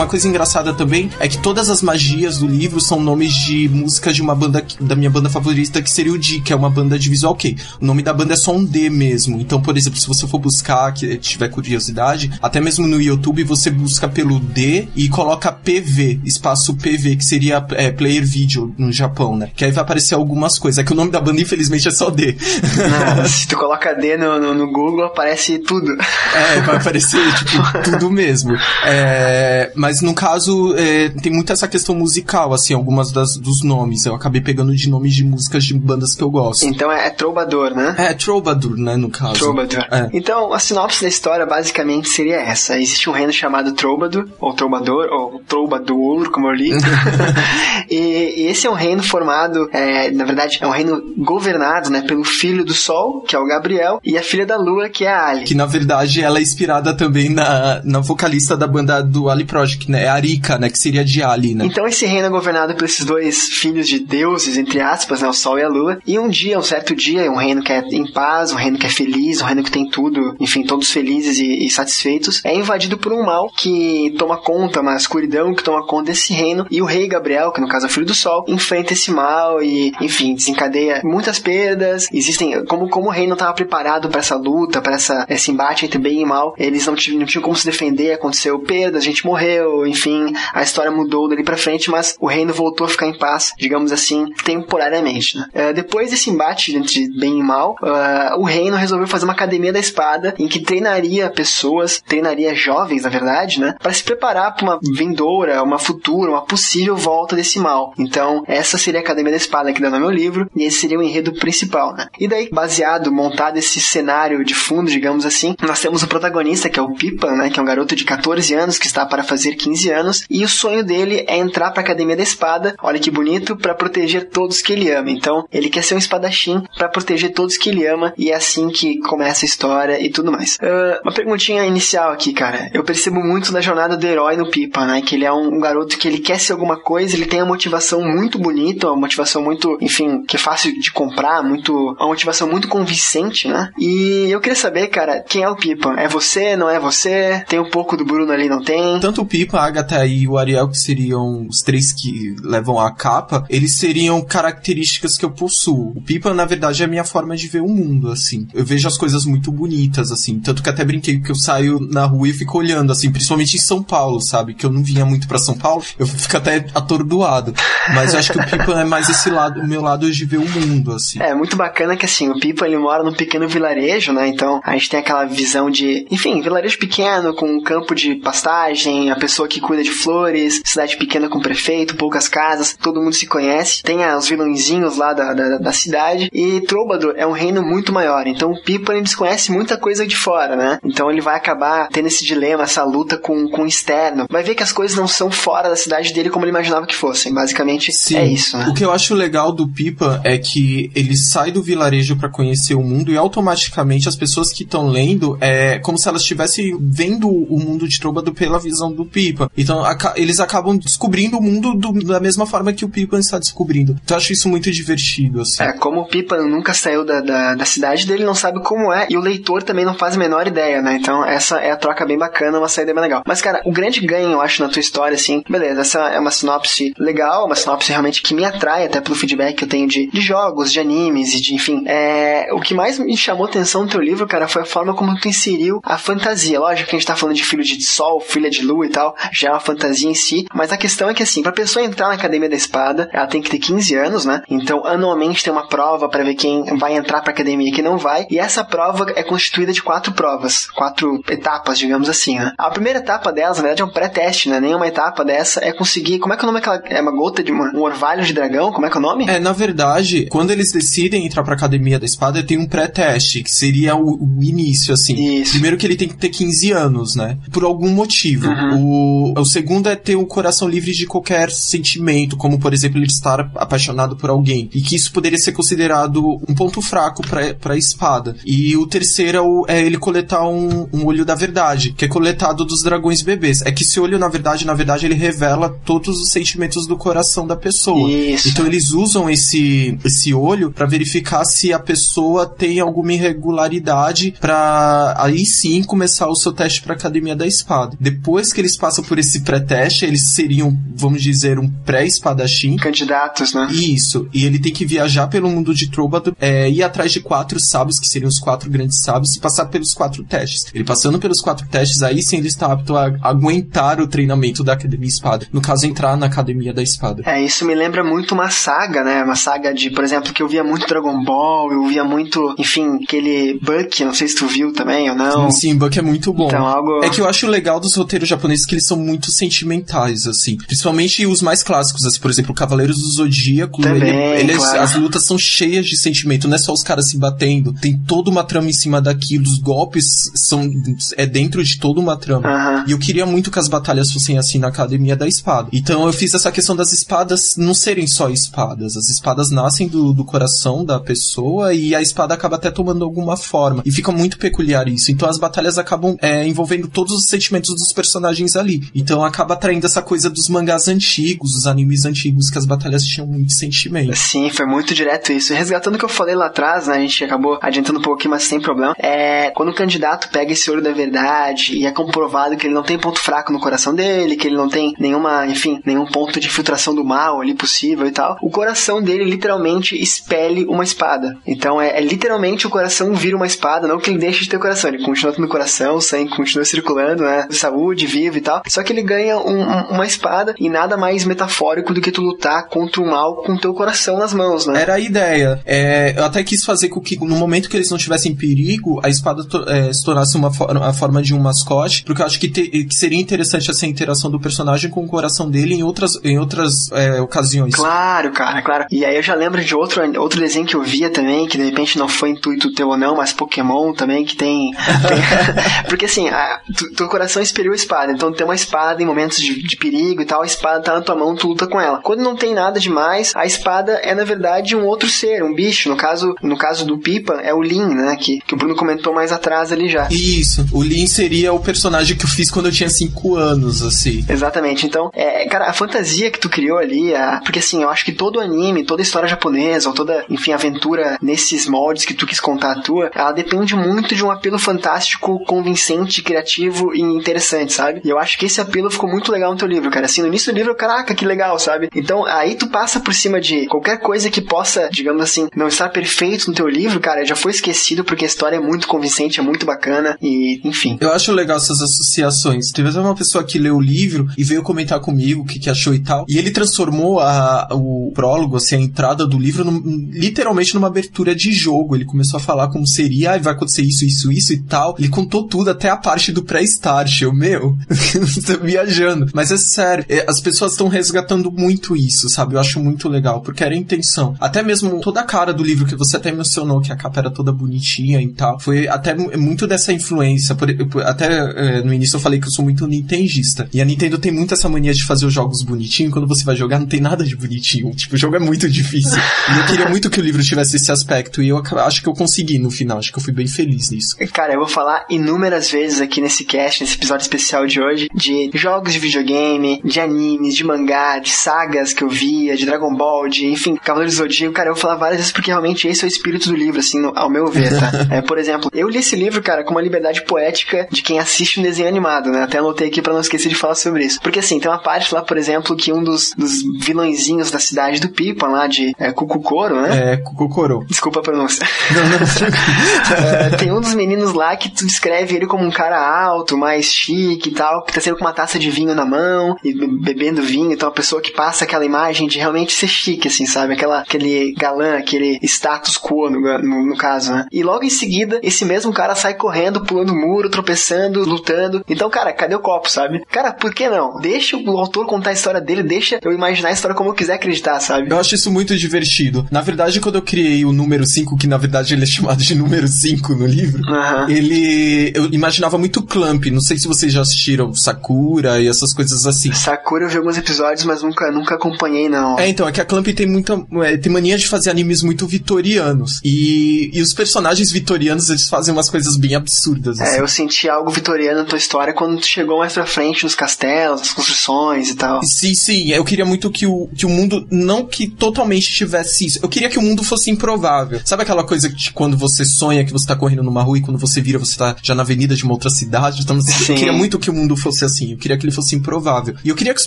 [0.00, 4.16] Uma coisa engraçada também é que todas as magias do livro são nomes de músicas
[4.16, 6.98] de uma banda da minha banda favorita, que seria o D, que é uma banda
[6.98, 7.58] de visual kei.
[7.78, 9.38] O nome da banda é só um D mesmo.
[9.38, 13.70] Então, por exemplo, se você for buscar, que tiver curiosidade, até mesmo no YouTube você
[13.70, 19.36] busca pelo D e coloca PV, espaço PV, que seria é, Player Video no Japão,
[19.36, 19.50] né?
[19.54, 20.78] Que aí vai aparecer algumas coisas.
[20.78, 22.38] É que o nome da banda, infelizmente, é só D.
[23.28, 25.94] Se tu coloca D no, no, no Google, aparece tudo.
[26.34, 28.56] É, vai aparecer, tipo, tudo mesmo.
[28.86, 34.06] É, mas no caso, é, tem muito essa questão musical, assim, algumas das, dos nomes.
[34.06, 36.64] Eu acabei pegando de nomes de músicas de bandas que eu gosto.
[36.64, 37.96] Então é, é Troubadour, né?
[37.98, 39.34] É, Troubadour, né, no caso.
[39.34, 39.84] Troubadour.
[39.90, 40.08] É.
[40.12, 42.78] Então, a sinopse da história basicamente seria essa.
[42.78, 46.70] Existe um reino chamado Troubadour, ou Troubador, ou Troubadour, como eu li.
[47.90, 52.02] e, e esse é um reino formado, é, na verdade, é um reino governado, né,
[52.02, 55.12] pelo filho do Sol, que é o Gabriel, e a filha da Lua, que é
[55.12, 55.44] a Ali.
[55.44, 59.79] Que na verdade ela é inspirada também na, na vocalista da banda do Ali Project,
[59.80, 60.68] que né, é Arika, né?
[60.70, 61.64] Que seria de Ali, né?
[61.64, 65.28] Então esse reino é governado por esses dois filhos de deuses, entre aspas, né?
[65.28, 65.98] O Sol e a Lua.
[66.06, 68.86] E um dia, um certo dia, um reino que é em paz, um reino que
[68.86, 72.98] é feliz, um reino que tem tudo, enfim, todos felizes e, e satisfeitos, é invadido
[72.98, 76.66] por um mal que toma conta, uma escuridão que toma conta desse reino.
[76.70, 79.62] E o rei Gabriel, que no caso é o filho do Sol, enfrenta esse mal
[79.62, 82.08] e, enfim, desencadeia muitas perdas.
[82.12, 84.96] Existem, como, como o rei não estava preparado para essa luta, para
[85.28, 88.58] esse embate entre bem e mal, eles não tinham, não tinham como se defender, aconteceu
[88.58, 92.86] perdas, a gente morreu, enfim, a história mudou dali para frente, mas o reino voltou
[92.86, 95.36] a ficar em paz, digamos assim, temporariamente.
[95.36, 95.46] Né?
[95.54, 99.72] Uh, depois desse embate entre bem e mal, uh, o reino resolveu fazer uma academia
[99.72, 104.64] da espada em que treinaria pessoas, treinaria jovens, na verdade, né, para se preparar para
[104.64, 107.92] uma vindoura, uma futura, uma possível volta desse mal.
[107.98, 110.98] Então, essa seria a academia da espada que dá no meu livro e esse seria
[110.98, 112.06] o enredo principal, né?
[112.18, 116.78] E daí, baseado, montado esse cenário de fundo, digamos assim, nós temos o protagonista que
[116.78, 119.49] é o Pipa, né, que é um garoto de 14 anos que está para fazer
[119.56, 122.74] 15 anos e o sonho dele é entrar para a academia da espada.
[122.82, 125.10] Olha que bonito, para proteger todos que ele ama.
[125.10, 128.68] Então, ele quer ser um espadachim para proteger todos que ele ama e é assim
[128.68, 130.56] que começa a história e tudo mais.
[130.56, 132.70] Uh, uma perguntinha inicial aqui, cara.
[132.72, 135.02] Eu percebo muito da jornada do herói no Pipa, né?
[135.02, 137.44] Que ele é um, um garoto que ele quer ser alguma coisa, ele tem a
[137.44, 142.48] motivação muito bonita, uma motivação muito, enfim, que é fácil de comprar, muito, uma motivação
[142.48, 143.70] muito convincente, né?
[143.78, 145.94] E eu queria saber, cara, quem é o Pipa?
[145.98, 147.44] É você, não é você?
[147.48, 148.98] Tem um pouco do Bruno ali, não tem?
[149.00, 152.90] Tanto o Pipa, a Agatha e o Ariel, que seriam os três que levam a
[152.92, 155.92] capa, eles seriam características que eu possuo.
[155.96, 158.46] O Pipa, na verdade, é a minha forma de ver o mundo, assim.
[158.54, 160.38] Eu vejo as coisas muito bonitas, assim.
[160.38, 163.60] Tanto que até brinquei que eu saio na rua e fico olhando, assim, principalmente em
[163.60, 164.54] São Paulo, sabe?
[164.54, 167.54] Que eu não vinha muito para São Paulo, eu fico até atordoado.
[167.94, 170.38] Mas eu acho que o Pipa é mais esse lado, o meu lado de ver
[170.38, 171.20] o mundo, assim.
[171.20, 174.28] É, muito bacana que, assim, o Pipa, ele mora num pequeno vilarejo, né?
[174.28, 179.10] Então, a gente tem aquela visão de, enfim, vilarejo pequeno, com um campo de pastagem,
[179.10, 183.26] a pessoa que cuida de flores, cidade pequena com prefeito, poucas casas, todo mundo se
[183.26, 183.82] conhece.
[183.82, 186.28] Tem os vilãozinhos lá da, da, da cidade.
[186.32, 188.26] E Trobador é um reino muito maior.
[188.26, 190.78] Então, o Pipa, ele desconhece muita coisa de fora, né?
[190.84, 194.26] Então, ele vai acabar tendo esse dilema, essa luta com, com o externo.
[194.30, 196.94] Vai ver que as coisas não são fora da cidade dele como ele imaginava que
[196.94, 197.32] fossem.
[197.32, 198.16] Basicamente, Sim.
[198.16, 198.66] é isso, né?
[198.68, 202.74] O que eu acho legal do Pipa é que ele sai do vilarejo para conhecer
[202.74, 207.28] o mundo e automaticamente as pessoas que estão lendo é como se elas estivessem vendo
[207.28, 209.19] o mundo de Trobador pela visão do Pipa.
[209.56, 213.38] Então, aca eles acabam descobrindo o mundo do, da mesma forma que o Pipa está
[213.38, 213.96] descobrindo.
[214.04, 215.62] Então, eu acho isso muito divertido, assim.
[215.62, 219.06] É, como o Pipa nunca saiu da, da, da cidade dele, não sabe como é,
[219.08, 220.96] e o leitor também não faz a menor ideia, né?
[220.96, 223.22] Então, essa é a troca bem bacana, uma saída bem legal.
[223.26, 226.30] Mas, cara, o grande ganho, eu acho, na tua história, assim, beleza, essa é uma
[226.30, 230.06] sinopse legal, uma sinopse realmente que me atrai, até pelo feedback que eu tenho de,
[230.10, 231.84] de jogos, de animes e de, enfim.
[231.86, 235.18] É, o que mais me chamou atenção no teu livro, cara, foi a forma como
[235.18, 236.58] tu inseriu a fantasia.
[236.58, 239.09] Lógico que a gente tá falando de filho de sol, filha de lua e tal,
[239.32, 242.08] já é uma fantasia em si, mas a questão é que, assim, pra pessoa entrar
[242.08, 244.42] na Academia da Espada, ela tem que ter 15 anos, né?
[244.48, 247.98] Então, anualmente tem uma prova para ver quem vai entrar pra academia e quem não
[247.98, 252.52] vai, e essa prova é constituída de quatro provas, quatro etapas, digamos assim, né?
[252.58, 254.60] A primeira etapa delas, na verdade, é um pré-teste, né?
[254.60, 256.18] Nenhuma etapa dessa é conseguir.
[256.18, 256.82] Como é que é o nome daquela.
[256.86, 258.72] É uma gota de um orvalho de dragão?
[258.72, 259.28] Como é que é o nome?
[259.28, 263.50] É, na verdade, quando eles decidem entrar pra Academia da Espada, tem um pré-teste, que
[263.50, 265.40] seria o, o, início, assim.
[265.40, 265.52] Isso.
[265.52, 267.38] Primeiro que ele tem que ter 15 anos, né?
[267.52, 268.48] Por algum motivo.
[268.48, 268.78] Uhum.
[268.78, 268.99] O,
[269.36, 273.50] o segundo é ter o coração livre de qualquer sentimento, como, por exemplo, ele estar
[273.54, 274.70] apaixonado por alguém.
[274.74, 278.36] E que isso poderia ser considerado um ponto fraco pra, pra espada.
[278.44, 282.64] E o terceiro é, é ele coletar um, um olho da verdade, que é coletado
[282.64, 283.62] dos dragões bebês.
[283.62, 287.46] É que esse olho, na verdade, na verdade, ele revela todos os sentimentos do coração
[287.46, 288.10] da pessoa.
[288.10, 288.48] Isso.
[288.48, 295.14] Então eles usam esse, esse olho para verificar se a pessoa tem alguma irregularidade para
[295.18, 297.96] aí sim começar o seu teste para academia da espada.
[298.00, 302.76] Depois que eles passam por esse pré-teste, eles seriam, vamos dizer, um pré-espadachim.
[302.76, 303.68] Candidatos, né?
[303.70, 304.28] Isso.
[304.32, 307.98] E ele tem que viajar pelo mundo de Trobador, é, ir atrás de quatro sábios,
[307.98, 310.66] que seriam os quatro grandes sábios, e passar pelos quatro testes.
[310.74, 314.72] Ele passando pelos quatro testes, aí sim ele está apto a aguentar o treinamento da
[314.72, 315.46] Academia Espada.
[315.52, 317.22] No caso, entrar na Academia da Espada.
[317.26, 319.22] É, isso me lembra muito uma saga, né?
[319.22, 322.98] Uma saga de, por exemplo, que eu via muito Dragon Ball, eu via muito, enfim,
[323.02, 325.50] aquele Buck, não sei se tu viu também ou não.
[325.50, 326.46] Sim, sim Buck é muito bom.
[326.46, 327.04] Então, algo...
[327.04, 330.56] É que eu acho legal dos roteiros japoneses que eles são muito sentimentais, assim.
[330.56, 333.82] Principalmente os mais clássicos, assim, por exemplo, Cavaleiros do Zodíaco.
[333.82, 334.80] Também, ele, ele claro.
[334.80, 337.72] As lutas são cheias de sentimento, não é só os caras se batendo.
[337.74, 340.70] Tem toda uma trama em cima daquilo, os golpes são
[341.16, 342.48] é dentro de toda uma trama.
[342.48, 342.84] Uhum.
[342.88, 345.68] E eu queria muito que as batalhas fossem assim na Academia da Espada.
[345.72, 348.96] Então eu fiz essa questão das espadas não serem só espadas.
[348.96, 353.36] As espadas nascem do, do coração da pessoa e a espada acaba até tomando alguma
[353.36, 353.82] forma.
[353.84, 355.10] E fica muito peculiar isso.
[355.10, 358.82] Então as batalhas acabam é, envolvendo todos os sentimentos dos personagens ali.
[358.94, 363.26] Então acaba atraindo essa coisa dos mangás antigos, dos animes antigos, que as batalhas tinham
[363.26, 364.14] muito sentimento.
[364.16, 365.52] Sim, foi muito direto isso.
[365.54, 368.44] Resgatando o que eu falei lá atrás, né, a gente acabou adiantando um pouquinho, mas
[368.44, 368.94] sem problema.
[368.98, 372.82] É, quando o candidato pega esse olho da verdade e é comprovado que ele não
[372.82, 376.48] tem ponto fraco no coração dele, que ele não tem nenhuma, enfim, nenhum ponto de
[376.48, 381.36] filtração do mal ali possível e tal, o coração dele literalmente expele uma espada.
[381.46, 384.58] Então é, é literalmente o coração vira uma espada, não que ele deixe de ter
[384.58, 387.46] coração, ele continua tendo coração, o sangue continua circulando, né?
[387.50, 388.49] Saúde, vivo e tal.
[388.68, 392.22] Só que ele ganha um, um, uma espada e nada mais metafórico do que tu
[392.22, 394.82] lutar contra o mal com teu coração nas mãos, né?
[394.82, 395.60] Era a ideia.
[395.64, 399.08] É, eu até quis fazer com que no momento que eles não tivessem perigo, a
[399.08, 402.48] espada é, se tornasse uma for a forma de um mascote, porque eu acho que,
[402.48, 406.38] te, que, seria interessante essa interação do personagem com o coração dele em outras, em
[406.38, 407.74] outras é, ocasiões.
[407.74, 408.86] Claro, cara, claro.
[408.90, 411.64] E aí eu já lembro de outro, outro desenho que eu via também, que de
[411.64, 414.70] repente não foi intuito teu ou não, mas Pokémon também, que tem.
[414.72, 415.20] tem
[415.88, 419.38] porque assim, a, tu, teu coração expeliu a espada, então tem uma espada em momentos
[419.38, 422.00] de, de, perigo e tal, a espada tá na tua mão, tu luta com ela.
[422.02, 425.90] Quando não tem nada demais, a espada é na verdade um outro ser, um bicho.
[425.90, 428.16] No caso, no caso do Pipa, é o Lin, né?
[428.18, 430.08] Que, que o Bruno comentou mais atrás ali já.
[430.10, 434.24] Isso, o Lin seria o personagem que eu fiz quando eu tinha 5 anos, assim.
[434.26, 434.86] Exatamente.
[434.86, 438.12] Então, é, cara, a fantasia que tu criou ali, a, porque assim, eu acho que
[438.12, 442.72] todo anime, toda história japonesa, ou toda, enfim, aventura nesses moldes que tu quis contar
[442.72, 448.00] a tua, ela depende muito de um apelo fantástico, convincente, criativo e interessante, sabe?
[448.02, 450.06] E eu acho que esse apelo ficou muito legal no teu livro, cara.
[450.06, 451.88] Assim, no início do livro, caraca, que legal, sabe?
[451.94, 455.88] Então, aí tu passa por cima de qualquer coisa que possa, digamos assim, não estar
[455.88, 459.42] perfeito no teu livro, cara, já foi esquecido porque a história é muito convincente, é
[459.42, 460.98] muito bacana e, enfim.
[461.00, 462.70] Eu acho legal essas associações.
[462.72, 465.70] Teve até uma pessoa que leu o livro e veio comentar comigo o que, que
[465.70, 466.24] achou e tal.
[466.28, 469.64] E ele transformou a, o prólogo, assim, a entrada do livro,
[470.10, 471.94] literalmente numa abertura de jogo.
[471.94, 474.94] Ele começou a falar como seria, ah, vai acontecer isso, isso, isso e tal.
[474.98, 477.22] Ele contou tudo, até a parte do pré-start.
[477.22, 477.76] Eu, meu,
[478.62, 479.30] viajando.
[479.34, 482.54] Mas é sério, é, as pessoas estão resgatando muito isso, sabe?
[482.54, 484.34] Eu acho muito legal, porque era a intenção.
[484.40, 487.30] Até mesmo toda a cara do livro que você até mencionou, que a capa era
[487.30, 490.54] toda bonitinha e tal, foi até muito dessa influência.
[490.54, 490.70] Por,
[491.02, 493.68] até é, no início eu falei que eu sou muito nintendista.
[493.72, 496.12] E a Nintendo tem muito essa mania de fazer os jogos bonitinhos.
[496.12, 497.90] Quando você vai jogar, não tem nada de bonitinho.
[497.94, 499.18] Tipo, o jogo é muito difícil.
[499.54, 501.42] e eu queria muito que o livro tivesse esse aspecto.
[501.42, 502.98] E eu acho que eu consegui no final.
[502.98, 504.16] Acho que eu fui bem feliz nisso.
[504.32, 508.50] Cara, eu vou falar inúmeras vezes aqui nesse cast, nesse episódio especial de hoje, de
[508.54, 513.28] jogos de videogame, de animes, de mangá, de sagas que eu via, de Dragon Ball,
[513.28, 514.54] de, enfim, Cavaleiros do Zodíaco.
[514.54, 517.00] Cara, eu vou falar várias vezes porque realmente esse é o espírito do livro, assim,
[517.00, 517.90] no, ao meu ver, tá?
[518.10, 521.60] é, por exemplo, eu li esse livro, cara, com uma liberdade poética de quem assiste
[521.60, 522.42] um desenho animado, né?
[522.42, 524.20] Até anotei aqui para não esquecer de falar sobre isso.
[524.20, 528.00] Porque, assim, tem uma parte lá, por exemplo, que um dos, dos vilõezinhos da cidade
[528.00, 530.12] do Pipa, lá de é, Cucucoro, né?
[530.12, 530.84] É, Cucucoro.
[530.88, 531.66] Desculpa a pronúncia.
[531.90, 532.18] Não, não.
[533.46, 536.86] é, tem um dos meninos lá que tu descreve ele como um cara alto, mais
[536.86, 540.42] chique e tal, que tá sempre com uma taça de vinho na mão e bebendo
[540.42, 543.74] vinho, então a pessoa que passa aquela imagem de realmente ser chique, assim, sabe?
[543.74, 547.46] Aquela, aquele galã, aquele status quo, no, no, no caso, né?
[547.52, 551.84] E logo em seguida, esse mesmo cara sai correndo, pulando muro, tropeçando, lutando.
[551.88, 553.24] Então, cara, cadê o copo, sabe?
[553.30, 554.20] Cara, por que não?
[554.20, 557.34] Deixa o autor contar a história dele, deixa eu imaginar a história como eu quiser
[557.34, 558.10] acreditar, sabe?
[558.10, 559.46] Eu acho isso muito divertido.
[559.50, 562.54] Na verdade, quando eu criei o número 5, que na verdade ele é chamado de
[562.54, 564.28] número 5 no livro, uhum.
[564.28, 565.12] ele.
[565.14, 566.46] Eu imaginava muito Clamp.
[566.46, 569.52] Não sei se vocês já assistiram Sakura e essas coisas assim.
[569.52, 572.38] Sakura eu vi alguns episódios, mas nunca, nunca acompanhei, não.
[572.38, 573.60] É, então, é que a Clamp tem muita.
[573.82, 576.20] É, tem mania de fazer animes muito vitorianos.
[576.24, 579.98] E, e os personagens vitorianos, eles fazem umas coisas bem absurdas.
[579.98, 580.16] É, assim.
[580.16, 583.34] É, eu senti algo vitoriano na tua história quando tu chegou mais pra frente nos
[583.34, 585.20] castelos, nas construções e tal.
[585.24, 585.90] Sim, sim.
[585.90, 587.46] Eu queria muito que o, que o mundo.
[587.50, 589.40] Não que totalmente tivesse isso.
[589.42, 591.00] Eu queria que o mundo fosse improvável.
[591.04, 593.98] Sabe aquela coisa que quando você sonha que você tá correndo numa rua e quando
[593.98, 596.22] você vira você tá já na avenida de uma outra cidade?
[596.22, 598.12] Então, eu queria muito que o mundo fosse assim.
[598.12, 599.34] Eu queria que ele fosse improvável.
[599.44, 599.86] E eu queria que os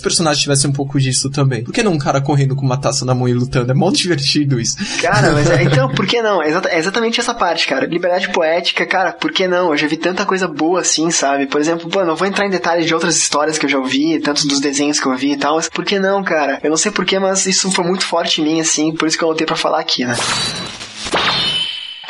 [0.00, 1.64] personagens tivessem um pouco disso também.
[1.64, 3.70] Por que não um cara correndo com uma taça na mão e lutando?
[3.70, 4.76] É mó divertido isso.
[5.00, 6.42] Cara, mas é, então, por que não?
[6.42, 7.86] É, é exatamente essa parte, cara.
[7.86, 9.70] Liberdade poética, cara, por que não?
[9.70, 11.46] Eu já vi tanta coisa boa assim, sabe?
[11.46, 14.18] Por exemplo, pô, não vou entrar em detalhes de outras histórias que eu já ouvi,
[14.18, 16.58] tantos dos desenhos que eu vi e tal, mas por que não, cara?
[16.62, 19.24] Eu não sei porquê, mas isso foi muito forte em mim, assim, por isso que
[19.24, 20.14] eu voltei para falar aqui, né?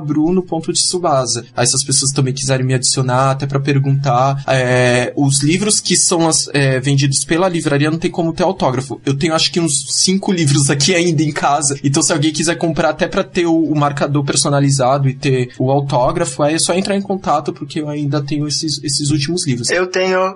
[0.68, 1.46] bruno.tsubasa.
[1.56, 5.96] Aí se as pessoas também quiserem me adicionar, até para perguntar, é, os livros que
[5.96, 9.00] são as, é, vendidos pela livraria não tem como ter autógrafo.
[9.06, 11.80] Eu tenho acho que uns cinco livros aqui ainda em casa.
[11.84, 15.72] Então se alguém quiser comprar até para ter o, o, marcador personalizado e ter o
[15.72, 19.70] autógrafo, aí é só entrar em contato porque eu ainda tenho esses, esses últimos livros.
[19.70, 20.36] Eu tenho.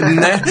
[0.00, 0.42] Né?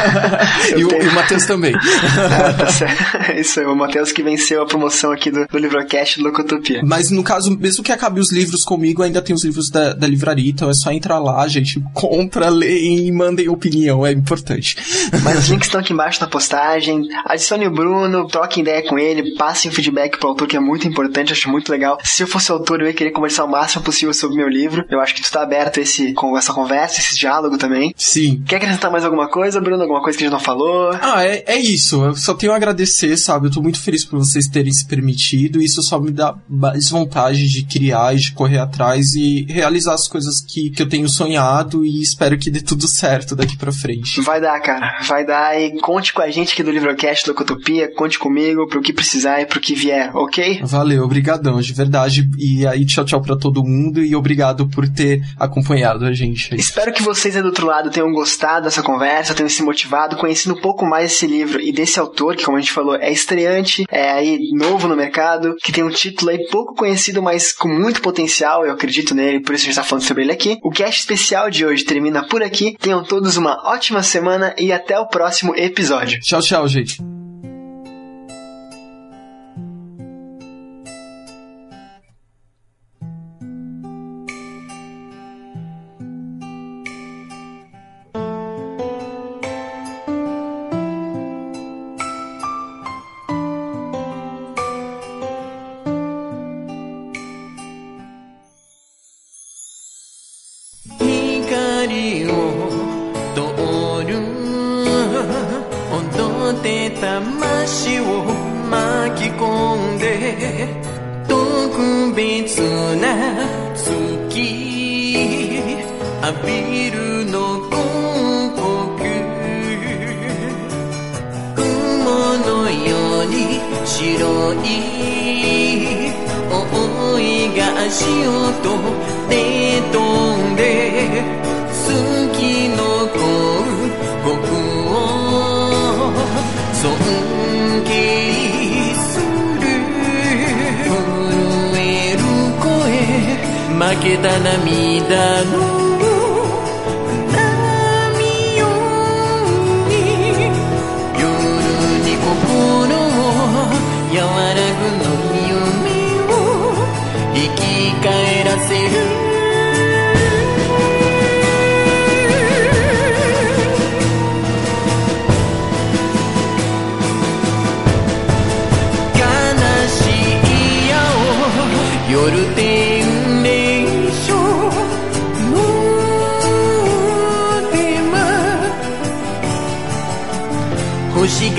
[0.76, 1.74] e, o, o Matheus também.
[2.20, 3.34] Ah, tá.
[3.34, 6.80] Isso aí, o Matheus que venceu a promoção aqui do, do Livrocast do Locotopia.
[6.84, 10.06] Mas no caso, mesmo que acabe os livros comigo, ainda tem os livros da, da
[10.06, 14.76] livraria, então é só entrar lá, gente, compra, leem e mandem opinião, é importante.
[15.22, 17.08] Mas os links estão aqui embaixo na postagem.
[17.24, 20.86] Adicione o Bruno, troque ideia com ele, passe um feedback pro autor, que é muito
[20.86, 21.98] importante, acho muito legal.
[22.04, 24.84] Se eu fosse autor, eu ia querer conversar o máximo possível sobre o meu livro.
[24.90, 27.92] Eu acho que tu tá aberto a esse, com essa conversa, esse diálogo também.
[27.96, 28.42] Sim.
[28.46, 29.82] Quer acrescentar mais alguma coisa, Bruno?
[29.82, 30.90] Alguma coisa que a gente não falou?
[31.00, 32.02] Ah, é, é isso.
[32.04, 33.46] Eu só tenho a agradecer, sabe?
[33.46, 35.60] Eu tô muito feliz por vocês terem se permitido.
[35.60, 40.08] Isso só me dá mais vontade de criar e de correr atrás e realizar as
[40.08, 44.20] coisas que, que eu tenho sonhado e espero que dê tudo certo daqui pra frente.
[44.20, 45.00] Vai dar, cara.
[45.06, 48.92] Vai dar e conte com a gente aqui do Livrocast Locotopia, conte comigo pro que
[48.92, 50.60] precisar e pro que vier, ok?
[50.62, 52.28] Valeu, obrigadão, de verdade.
[52.38, 56.54] E aí, tchau, tchau pra todo mundo e obrigado por ter acompanhado a gente.
[56.54, 60.56] Espero que vocês aí do outro lado tenham gostado dessa conversa, tenham se motivado, conhecendo
[60.56, 63.84] um pouco mais esse livro e desse autor, que como a gente falou, é estreante,
[63.90, 68.00] é aí novo no mercado, que tem um título aí pouco conhecido, mas com muito
[68.00, 68.19] potencial,
[68.64, 70.58] eu acredito nele, por isso a gente tá falando sobre ele aqui.
[70.62, 72.76] O cast especial de hoje termina por aqui.
[72.78, 76.20] Tenham todos uma ótima semana e até o próximo episódio.
[76.20, 77.09] Tchau, tchau, gente.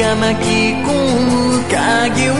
[0.02, 0.48] が巻き
[0.82, 2.31] 込む影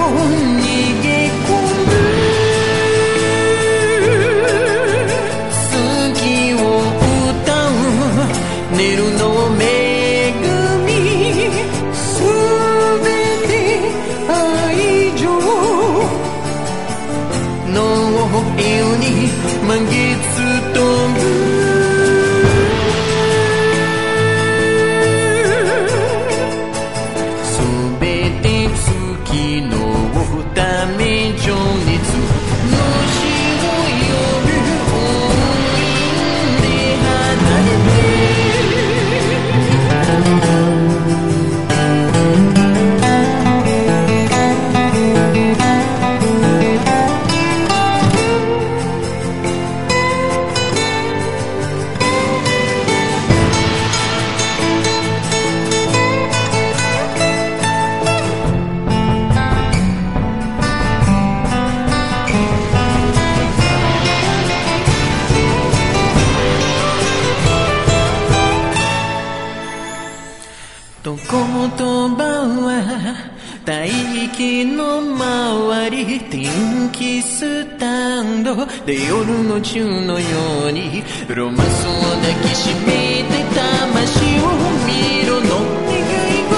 [72.48, 73.32] は
[73.66, 73.90] 大
[74.36, 80.28] 気の周り天気スタンドで夜の宙のよ
[80.68, 84.50] うにロマンスを抱きしめて魂を
[84.88, 85.50] 見ろの
[85.86, 85.94] 願
[86.28, 86.58] い事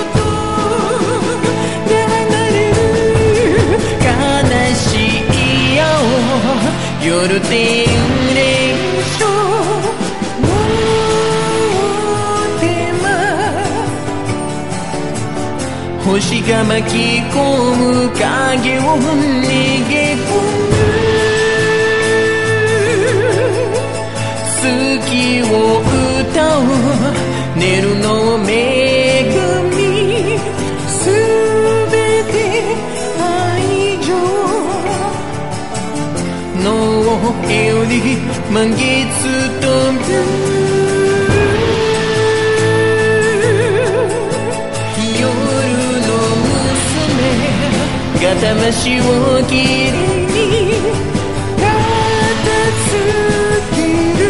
[1.89, 2.79] が離れる
[3.99, 4.07] 悲
[4.75, 4.87] し
[5.75, 5.83] い青
[7.05, 7.85] 夜天
[8.35, 8.92] 霊
[16.13, 16.95] 星が巻き
[17.33, 17.41] 込
[17.75, 19.17] む影を逃
[19.89, 20.77] げ込む
[24.61, 24.63] 好
[25.09, 25.11] き
[25.41, 25.81] を
[26.21, 26.61] 歌う。
[27.55, 29.23] 寝るの恵
[29.69, 30.37] み
[30.87, 30.99] す
[31.91, 31.93] べ
[32.31, 32.35] て
[33.19, 34.09] 愛情
[36.63, 36.67] の
[37.53, 37.93] より
[38.51, 38.81] 満月
[39.61, 39.65] 飛
[40.57, 40.62] ぶ
[48.33, 49.03] 娘が魂を
[49.47, 49.93] きれい
[50.25, 50.37] に
[51.57, 51.63] 片
[52.89, 52.93] 付
[53.75, 53.81] け
[54.17, 54.25] る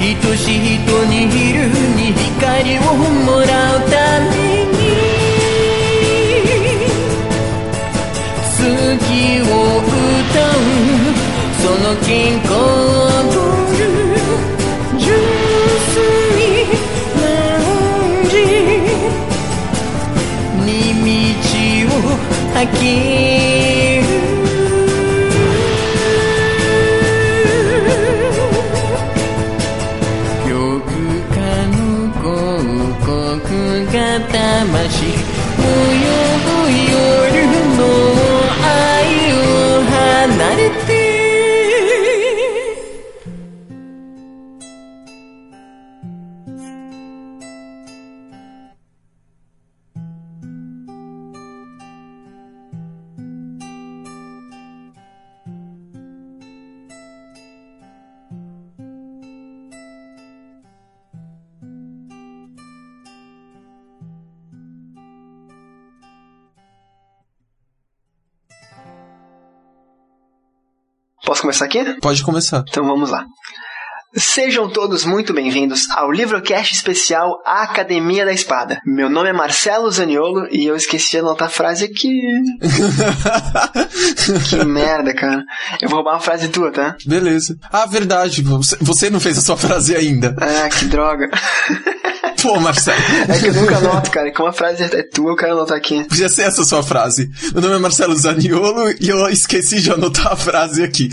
[0.00, 1.58] 愛しい人にいる
[1.96, 3.44] に光をもら
[3.76, 3.78] う。
[3.90, 3.94] た
[4.30, 4.32] め
[4.64, 4.78] に
[8.56, 8.58] 好
[9.04, 9.08] き
[9.42, 9.44] を
[9.80, 10.62] 歌う。
[11.60, 12.10] その健
[12.42, 13.59] 康を
[21.99, 21.99] 道を
[22.53, 24.07] 開ける
[30.49, 30.95] よく
[71.40, 72.00] Posso começar aqui?
[72.02, 72.64] Pode começar.
[72.68, 73.24] Então vamos lá.
[74.14, 78.78] Sejam todos muito bem-vindos ao Livrocast especial A Academia da Espada.
[78.84, 82.20] Meu nome é Marcelo Zaniolo e eu esqueci de anotar a frase aqui.
[84.50, 85.42] que merda, cara.
[85.80, 86.96] Eu vou roubar uma frase tua, tá?
[87.06, 87.56] Beleza.
[87.72, 88.42] Ah, verdade.
[88.42, 90.36] Você, você não fez a sua frase ainda.
[90.38, 91.30] Ah, que droga.
[92.42, 92.98] Pô, Marcelo.
[93.28, 94.28] É que eu nunca anoto, cara.
[94.28, 96.04] E como a frase é tua, eu quero anotar aqui.
[96.04, 97.30] Podia ser essa a sua frase.
[97.52, 101.10] Meu nome é Marcelo Zaniolo e eu esqueci de anotar a frase aqui.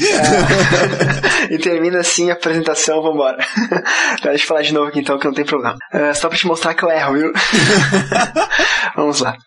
[1.49, 1.53] É.
[1.53, 3.37] e termina assim a apresentação, vambora.
[4.23, 5.77] Deixa eu falar de novo aqui então, que não tem problema.
[5.91, 7.33] É, só pra te mostrar que eu erro, viu?
[8.95, 9.37] Vamos lá.